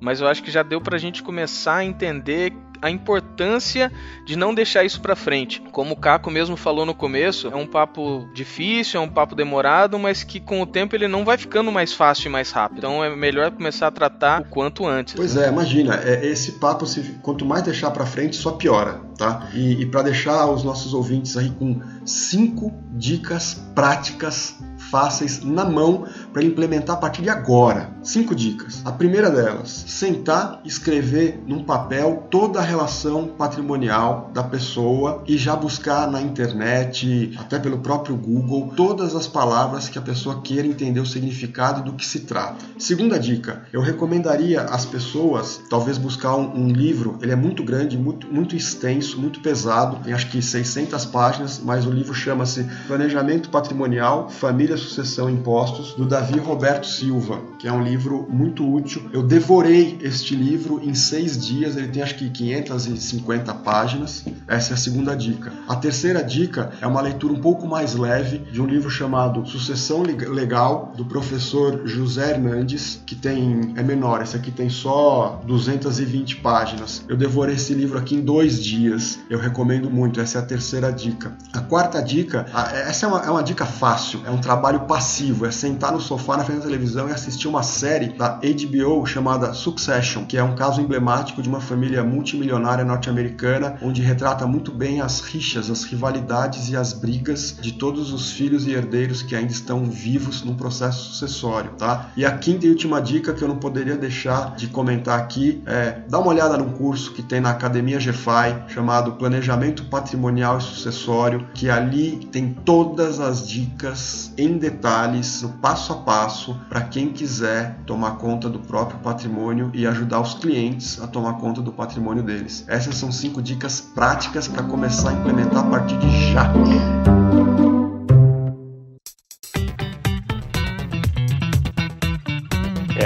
mas 0.00 0.20
eu 0.20 0.26
acho 0.26 0.42
que 0.42 0.50
já 0.50 0.62
deu 0.62 0.80
para 0.80 0.96
a 0.96 0.98
gente 0.98 1.22
começar 1.22 1.76
a 1.76 1.84
entender 1.84 2.54
a 2.84 2.90
importância 2.90 3.90
de 4.26 4.36
não 4.36 4.54
deixar 4.54 4.84
isso 4.84 5.00
para 5.00 5.16
frente. 5.16 5.62
Como 5.72 5.94
o 5.94 5.96
Caco 5.96 6.30
mesmo 6.30 6.54
falou 6.54 6.84
no 6.84 6.94
começo, 6.94 7.48
é 7.48 7.56
um 7.56 7.66
papo 7.66 8.28
difícil, 8.34 9.00
é 9.00 9.02
um 9.02 9.08
papo 9.08 9.34
demorado, 9.34 9.98
mas 9.98 10.22
que 10.22 10.38
com 10.38 10.60
o 10.60 10.66
tempo 10.66 10.94
ele 10.94 11.08
não 11.08 11.24
vai 11.24 11.38
ficando 11.38 11.72
mais 11.72 11.94
fácil 11.94 12.28
e 12.28 12.30
mais 12.30 12.50
rápido. 12.50 12.78
Então 12.78 13.02
é 13.02 13.16
melhor 13.16 13.50
começar 13.52 13.86
a 13.86 13.90
tratar 13.90 14.42
o 14.42 14.44
quanto 14.50 14.86
antes. 14.86 15.14
Pois 15.14 15.34
né? 15.34 15.46
é, 15.46 15.48
imagina, 15.48 15.94
é, 16.04 16.26
esse 16.26 16.52
papo, 16.52 16.86
se, 16.86 17.00
quanto 17.22 17.46
mais 17.46 17.62
deixar 17.62 17.90
para 17.90 18.04
frente, 18.04 18.36
só 18.36 18.52
piora, 18.52 19.00
tá? 19.16 19.48
E, 19.54 19.80
e 19.80 19.86
para 19.86 20.02
deixar 20.02 20.46
os 20.50 20.62
nossos 20.62 20.92
ouvintes 20.92 21.38
aí 21.38 21.48
com 21.58 21.80
cinco 22.04 22.70
dicas 22.92 23.54
práticas 23.74 24.58
fáceis 24.90 25.42
na 25.42 25.64
mão 25.64 26.06
para 26.34 26.42
implementar 26.42 26.96
a 26.96 26.98
partir 26.98 27.22
de 27.22 27.30
agora. 27.30 27.90
Cinco 28.02 28.34
dicas. 28.34 28.82
A 28.84 28.90
primeira 28.90 29.30
delas, 29.30 29.84
sentar 29.86 30.60
e 30.64 30.68
escrever 30.68 31.40
num 31.46 31.62
papel 31.62 32.26
toda 32.28 32.58
a 32.58 32.62
relação 32.62 33.28
patrimonial 33.28 34.30
da 34.34 34.42
pessoa 34.42 35.22
e 35.26 35.38
já 35.38 35.54
buscar 35.54 36.10
na 36.10 36.20
internet, 36.20 37.32
até 37.38 37.58
pelo 37.58 37.78
próprio 37.78 38.16
Google, 38.16 38.72
todas 38.76 39.14
as 39.14 39.28
palavras 39.28 39.88
que 39.88 39.96
a 39.96 40.02
pessoa 40.02 40.42
queira 40.42 40.66
entender 40.66 40.98
o 40.98 41.06
significado 41.06 41.82
do 41.82 41.92
que 41.92 42.04
se 42.04 42.20
trata. 42.20 42.64
Segunda 42.78 43.18
dica, 43.18 43.62
eu 43.72 43.80
recomendaria 43.80 44.62
às 44.62 44.84
pessoas 44.84 45.62
talvez 45.70 45.96
buscar 45.96 46.34
um, 46.34 46.64
um 46.64 46.68
livro, 46.68 47.16
ele 47.22 47.30
é 47.30 47.36
muito 47.36 47.62
grande, 47.62 47.96
muito, 47.96 48.26
muito 48.26 48.56
extenso, 48.56 49.20
muito 49.20 49.38
pesado, 49.40 50.02
tem 50.02 50.12
acho 50.12 50.28
que 50.28 50.42
600 50.42 51.04
páginas, 51.06 51.60
mas 51.62 51.86
o 51.86 51.90
livro 51.90 52.12
chama-se 52.12 52.66
Planejamento 52.88 53.50
Patrimonial, 53.50 54.28
Família 54.28 54.76
Sucessão 54.76 55.30
e 55.30 55.32
Impostos, 55.32 55.94
do 55.94 56.04
Davi 56.04 56.23
Roberto 56.32 56.86
Silva, 56.86 57.40
que 57.58 57.68
é 57.68 57.72
um 57.72 57.82
livro 57.82 58.26
muito 58.28 58.68
útil. 58.68 59.08
Eu 59.12 59.22
devorei 59.22 59.98
este 60.02 60.34
livro 60.34 60.80
em 60.82 60.94
seis 60.94 61.38
dias, 61.38 61.76
ele 61.76 61.88
tem 61.88 62.02
acho 62.02 62.16
que 62.16 62.28
550 62.28 63.54
páginas. 63.54 64.24
Essa 64.46 64.72
é 64.72 64.74
a 64.74 64.76
segunda 64.76 65.14
dica. 65.16 65.52
A 65.68 65.76
terceira 65.76 66.22
dica 66.22 66.72
é 66.80 66.86
uma 66.86 67.00
leitura 67.00 67.32
um 67.32 67.40
pouco 67.40 67.66
mais 67.66 67.94
leve 67.94 68.38
de 68.38 68.60
um 68.60 68.66
livro 68.66 68.90
chamado 68.90 69.46
Sucessão 69.46 70.02
Legal, 70.02 70.92
do 70.96 71.04
professor 71.04 71.86
José 71.86 72.32
Hernandes, 72.32 73.00
que 73.06 73.14
tem 73.14 73.72
é 73.76 73.82
menor, 73.82 74.22
esse 74.22 74.36
aqui 74.36 74.50
tem 74.50 74.68
só 74.68 75.40
220 75.46 76.36
páginas. 76.36 77.04
Eu 77.08 77.16
devorei 77.16 77.54
esse 77.54 77.74
livro 77.74 77.98
aqui 77.98 78.16
em 78.16 78.20
dois 78.20 78.62
dias. 78.62 79.18
Eu 79.30 79.38
recomendo 79.38 79.90
muito, 79.90 80.20
essa 80.20 80.38
é 80.38 80.40
a 80.42 80.44
terceira 80.44 80.92
dica. 80.92 81.32
A 81.52 81.60
quarta 81.60 82.02
dica, 82.02 82.46
essa 82.86 83.06
é 83.06 83.08
uma, 83.08 83.20
é 83.20 83.30
uma 83.30 83.42
dica 83.42 83.64
fácil, 83.64 84.20
é 84.26 84.30
um 84.30 84.38
trabalho 84.38 84.64
trabalho 84.64 84.80
passivo, 84.80 85.46
é 85.46 85.50
sentar 85.50 85.92
no 85.92 86.00
sofá 86.00 86.13
na 86.14 86.44
frente 86.44 86.58
da 86.58 86.64
televisão 86.66 87.08
e 87.08 87.12
assistir 87.12 87.48
uma 87.48 87.62
série 87.62 88.08
da 88.08 88.40
HBO 88.40 89.06
chamada 89.06 89.52
Succession, 89.52 90.24
que 90.24 90.36
é 90.36 90.42
um 90.42 90.54
caso 90.54 90.80
emblemático 90.80 91.42
de 91.42 91.48
uma 91.48 91.60
família 91.60 92.02
multimilionária 92.02 92.84
norte-americana, 92.84 93.76
onde 93.82 94.02
retrata 94.02 94.46
muito 94.46 94.72
bem 94.72 95.00
as 95.00 95.20
rixas, 95.20 95.70
as 95.70 95.84
rivalidades 95.84 96.68
e 96.68 96.76
as 96.76 96.92
brigas 96.92 97.56
de 97.60 97.72
todos 97.72 98.12
os 98.12 98.32
filhos 98.32 98.66
e 98.66 98.72
herdeiros 98.72 99.22
que 99.22 99.34
ainda 99.34 99.52
estão 99.52 99.84
vivos 99.84 100.42
num 100.42 100.54
processo 100.54 101.10
sucessório, 101.10 101.72
tá? 101.72 102.10
E 102.16 102.24
a 102.24 102.36
quinta 102.36 102.66
e 102.66 102.70
última 102.70 103.00
dica 103.00 103.32
que 103.32 103.42
eu 103.42 103.48
não 103.48 103.56
poderia 103.56 103.96
deixar 103.96 104.54
de 104.56 104.68
comentar 104.68 105.18
aqui 105.18 105.62
é 105.66 105.98
dá 106.08 106.18
uma 106.18 106.28
olhada 106.28 106.56
num 106.56 106.70
curso 106.72 107.12
que 107.12 107.22
tem 107.22 107.40
na 107.40 107.50
Academia 107.50 107.98
GFI 107.98 108.64
chamado 108.68 109.12
Planejamento 109.12 109.84
Patrimonial 109.84 110.58
e 110.58 110.62
Sucessório, 110.62 111.46
que 111.54 111.68
ali 111.68 112.26
tem 112.30 112.54
todas 112.64 113.20
as 113.20 113.46
dicas 113.46 114.32
em 114.36 114.58
detalhes, 114.58 115.42
no 115.42 115.50
passo 115.50 115.92
a 115.92 115.96
passo, 116.04 116.58
para 116.68 116.82
quem 116.82 117.12
quiser 117.12 117.78
tomar 117.86 118.12
conta 118.12 118.48
do 118.48 118.58
próprio 118.58 118.98
patrimônio 119.00 119.70
e 119.74 119.86
ajudar 119.86 120.20
os 120.20 120.34
clientes 120.34 121.00
a 121.02 121.06
tomar 121.06 121.34
conta 121.34 121.60
do 121.60 121.72
patrimônio 121.72 122.22
deles. 122.22 122.64
Essas 122.68 122.96
são 122.96 123.10
cinco 123.10 123.42
dicas 123.42 123.80
práticas 123.80 124.46
para 124.46 124.62
começar 124.62 125.10
a 125.10 125.12
implementar 125.14 125.66
a 125.66 125.70
partir 125.70 125.98
de 125.98 126.32
já. 126.32 126.52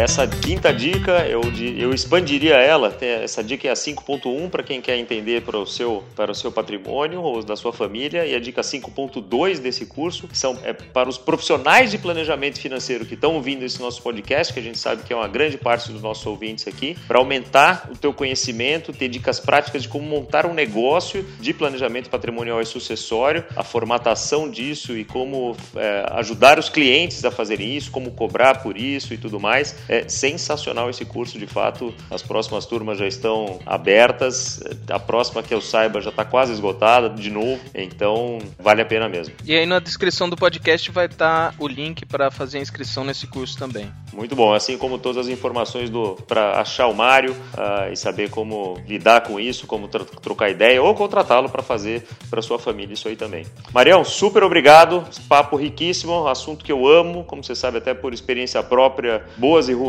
Essa 0.08 0.26
quinta 0.26 0.72
dica, 0.72 1.26
eu, 1.28 1.42
eu 1.76 1.92
expandiria 1.92 2.54
ela. 2.54 2.96
Essa 2.98 3.44
dica 3.44 3.68
é 3.68 3.70
a 3.70 3.74
5.1 3.74 4.48
para 4.48 4.62
quem 4.62 4.80
quer 4.80 4.96
entender 4.96 5.42
para 5.42 5.58
o, 5.58 5.66
seu, 5.66 6.02
para 6.16 6.32
o 6.32 6.34
seu 6.34 6.50
patrimônio 6.50 7.20
ou 7.20 7.44
da 7.44 7.54
sua 7.54 7.74
família. 7.74 8.24
E 8.24 8.34
a 8.34 8.40
dica 8.40 8.62
5.2 8.62 9.58
desse 9.60 9.84
curso 9.84 10.26
são 10.32 10.58
é, 10.64 10.72
para 10.72 11.10
os 11.10 11.18
profissionais 11.18 11.90
de 11.90 11.98
planejamento 11.98 12.58
financeiro 12.58 13.04
que 13.04 13.12
estão 13.12 13.34
ouvindo 13.34 13.62
esse 13.64 13.78
nosso 13.80 14.00
podcast, 14.00 14.50
que 14.50 14.58
a 14.58 14.62
gente 14.62 14.78
sabe 14.78 15.02
que 15.02 15.12
é 15.12 15.16
uma 15.16 15.28
grande 15.28 15.58
parte 15.58 15.92
dos 15.92 16.00
nossos 16.00 16.24
ouvintes 16.24 16.66
aqui, 16.66 16.96
para 17.06 17.18
aumentar 17.18 17.90
o 17.92 17.96
teu 17.96 18.14
conhecimento, 18.14 18.94
ter 18.94 19.08
dicas 19.08 19.38
práticas 19.38 19.82
de 19.82 19.88
como 19.90 20.08
montar 20.08 20.46
um 20.46 20.54
negócio 20.54 21.22
de 21.38 21.52
planejamento 21.52 22.08
patrimonial 22.08 22.62
e 22.62 22.66
sucessório, 22.66 23.44
a 23.54 23.62
formatação 23.62 24.50
disso 24.50 24.96
e 24.96 25.04
como 25.04 25.54
é, 25.76 26.06
ajudar 26.12 26.58
os 26.58 26.70
clientes 26.70 27.22
a 27.26 27.30
fazerem 27.30 27.76
isso, 27.76 27.90
como 27.90 28.12
cobrar 28.12 28.62
por 28.62 28.78
isso 28.78 29.12
e 29.12 29.18
tudo 29.18 29.38
mais. 29.38 29.76
É 29.86 29.97
sensacional 30.06 30.90
esse 30.90 31.04
curso, 31.04 31.38
de 31.38 31.46
fato. 31.46 31.94
As 32.10 32.22
próximas 32.22 32.66
turmas 32.66 32.98
já 32.98 33.06
estão 33.06 33.58
abertas. 33.64 34.60
A 34.90 34.98
próxima 34.98 35.42
que 35.42 35.54
eu 35.54 35.60
saiba 35.60 36.00
já 36.00 36.10
está 36.10 36.24
quase 36.24 36.52
esgotada 36.52 37.08
de 37.08 37.30
novo. 37.30 37.60
Então, 37.74 38.38
vale 38.58 38.82
a 38.82 38.84
pena 38.84 39.08
mesmo. 39.08 39.34
E 39.44 39.54
aí 39.54 39.66
na 39.66 39.78
descrição 39.78 40.28
do 40.28 40.36
podcast 40.36 40.90
vai 40.90 41.06
estar 41.06 41.52
tá 41.52 41.54
o 41.58 41.66
link 41.66 42.04
para 42.04 42.30
fazer 42.30 42.58
a 42.58 42.60
inscrição 42.60 43.04
nesse 43.04 43.26
curso 43.26 43.58
também. 43.58 43.90
Muito 44.12 44.34
bom, 44.34 44.52
assim 44.52 44.76
como 44.76 44.98
todas 44.98 45.26
as 45.26 45.32
informações 45.32 45.90
do 45.90 46.14
para 46.26 46.60
achar 46.60 46.86
o 46.86 46.94
Mário 46.94 47.32
uh, 47.32 47.92
e 47.92 47.96
saber 47.96 48.30
como 48.30 48.78
lidar 48.86 49.22
com 49.22 49.38
isso, 49.38 49.66
como 49.66 49.88
trocar 49.88 50.50
ideia 50.50 50.82
ou 50.82 50.94
contratá-lo 50.94 51.48
para 51.48 51.62
fazer 51.62 52.06
para 52.30 52.42
sua 52.42 52.58
família 52.58 52.94
isso 52.94 53.08
aí 53.08 53.16
também. 53.16 53.46
Marião, 53.72 54.04
super 54.04 54.42
obrigado, 54.42 55.04
papo 55.28 55.56
riquíssimo, 55.56 56.26
assunto 56.26 56.64
que 56.64 56.72
eu 56.72 56.86
amo, 56.86 57.24
como 57.24 57.44
você 57.44 57.54
sabe 57.54 57.78
até 57.78 57.94
por 57.94 58.12
experiência 58.12 58.62
própria, 58.62 59.24
boas 59.36 59.68
e 59.68 59.72
ruins, 59.72 59.87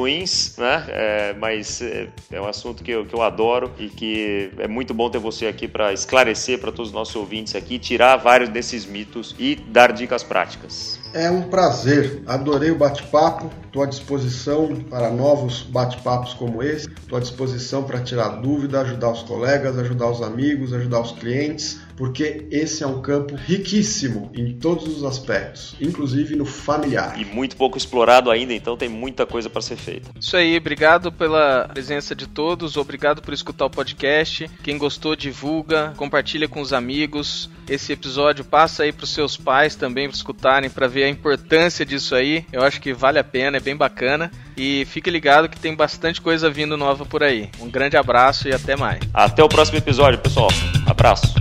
né? 0.58 0.86
É, 0.90 1.34
mas 1.34 1.82
é, 1.82 2.08
é, 2.32 2.42
um 2.42 2.48
assunto 2.48 2.84
que 2.84 2.92
eu, 2.92 3.06
que 3.06 3.14
eu 3.14 3.22
adoro 3.22 3.72
e 3.78 3.90
que 3.90 4.52
é 4.58 4.68
muito 4.68 4.94
bom 4.94 5.10
ter 5.10 5.20
você 5.20 5.48
aqui 5.48 5.68
para 5.68 5.94
esclarecer 5.94 6.60
para 6.60 6.72
todos 6.72 6.90
os 6.90 6.94
nossos 6.94 7.16
ouvintes 7.16 7.56
aqui, 7.56 7.80
tirar 7.80 8.18
vários 8.18 8.50
desses 8.50 8.86
mitos 8.86 9.36
e 9.40 9.56
dar 9.56 9.92
dicas 9.92 10.24
práticas. 10.24 10.99
É 11.14 11.30
um 11.30 11.42
prazer, 11.44 12.22
adorei 12.28 12.70
o 12.70 12.78
bate-papo, 12.78 13.50
estou 13.66 13.82
à 13.82 13.86
disposição 13.88 14.76
para 14.90 15.10
novos 15.10 15.64
bate-papos 15.64 16.36
como 16.36 16.62
esse, 16.62 16.88
estou 16.88 17.18
à 17.18 17.22
disposição 17.22 17.84
para 17.84 18.00
tirar 18.00 18.30
dúvida, 18.42 18.82
ajudar 18.82 19.12
os 19.12 19.24
colegas, 19.24 19.78
ajudar 19.78 20.10
os 20.10 20.22
amigos, 20.22 20.72
ajudar 20.72 21.02
os 21.02 21.12
clientes 21.14 21.80
porque 22.00 22.48
esse 22.50 22.82
é 22.82 22.88
um 22.88 23.02
campo 23.02 23.36
riquíssimo 23.36 24.32
em 24.34 24.54
todos 24.54 24.88
os 24.88 25.04
aspectos, 25.04 25.76
inclusive 25.82 26.34
no 26.34 26.46
familiar. 26.46 27.20
E 27.20 27.26
muito 27.26 27.58
pouco 27.58 27.78
explorado 27.78 28.32
ainda, 28.32 28.54
então 28.54 28.78
tem 28.78 28.88
muita 28.88 29.26
coisa 29.26 29.50
para 29.50 29.62
ser 29.62 29.76
feita. 29.76 30.10
Isso 30.18 30.38
aí, 30.38 30.56
obrigado 30.56 31.12
pela 31.12 31.68
presença 31.68 32.16
de 32.16 32.26
todos, 32.26 32.78
obrigado 32.78 33.22
por 33.22 33.34
escutar 33.34 33.66
o 33.66 33.70
podcast. 33.70 34.50
Quem 34.64 34.78
gostou, 34.78 35.14
divulga, 35.14 35.94
compartilha 35.98 36.48
com 36.48 36.62
os 36.62 36.72
amigos. 36.72 37.50
Esse 37.68 37.92
episódio 37.92 38.46
passa 38.46 38.84
aí 38.84 38.94
para 38.94 39.04
os 39.04 39.14
seus 39.14 39.36
pais 39.36 39.76
também 39.76 40.08
para 40.08 40.16
escutarem, 40.16 40.70
para 40.70 40.88
ver 41.00 41.06
a 41.06 41.10
importância 41.10 41.86
disso 41.86 42.14
aí. 42.14 42.46
Eu 42.52 42.62
acho 42.62 42.82
que 42.82 42.94
vale 42.94 43.18
a 43.20 43.24
pena, 43.24 43.58
é 43.58 43.60
bem 43.60 43.76
bacana. 43.76 44.30
E 44.58 44.86
fique 44.90 45.10
ligado 45.10 45.48
que 45.48 45.60
tem 45.60 45.74
bastante 45.74 46.20
coisa 46.20 46.50
vindo 46.50 46.76
nova 46.76 47.06
por 47.06 47.24
aí. 47.24 47.50
Um 47.60 47.70
grande 47.70 47.96
abraço 47.96 48.50
e 48.50 48.54
até 48.54 48.76
mais. 48.76 49.00
Até 49.14 49.42
o 49.44 49.48
próximo 49.48 49.78
episódio, 49.78 50.20
pessoal. 50.20 50.50
Abraço. 50.86 51.34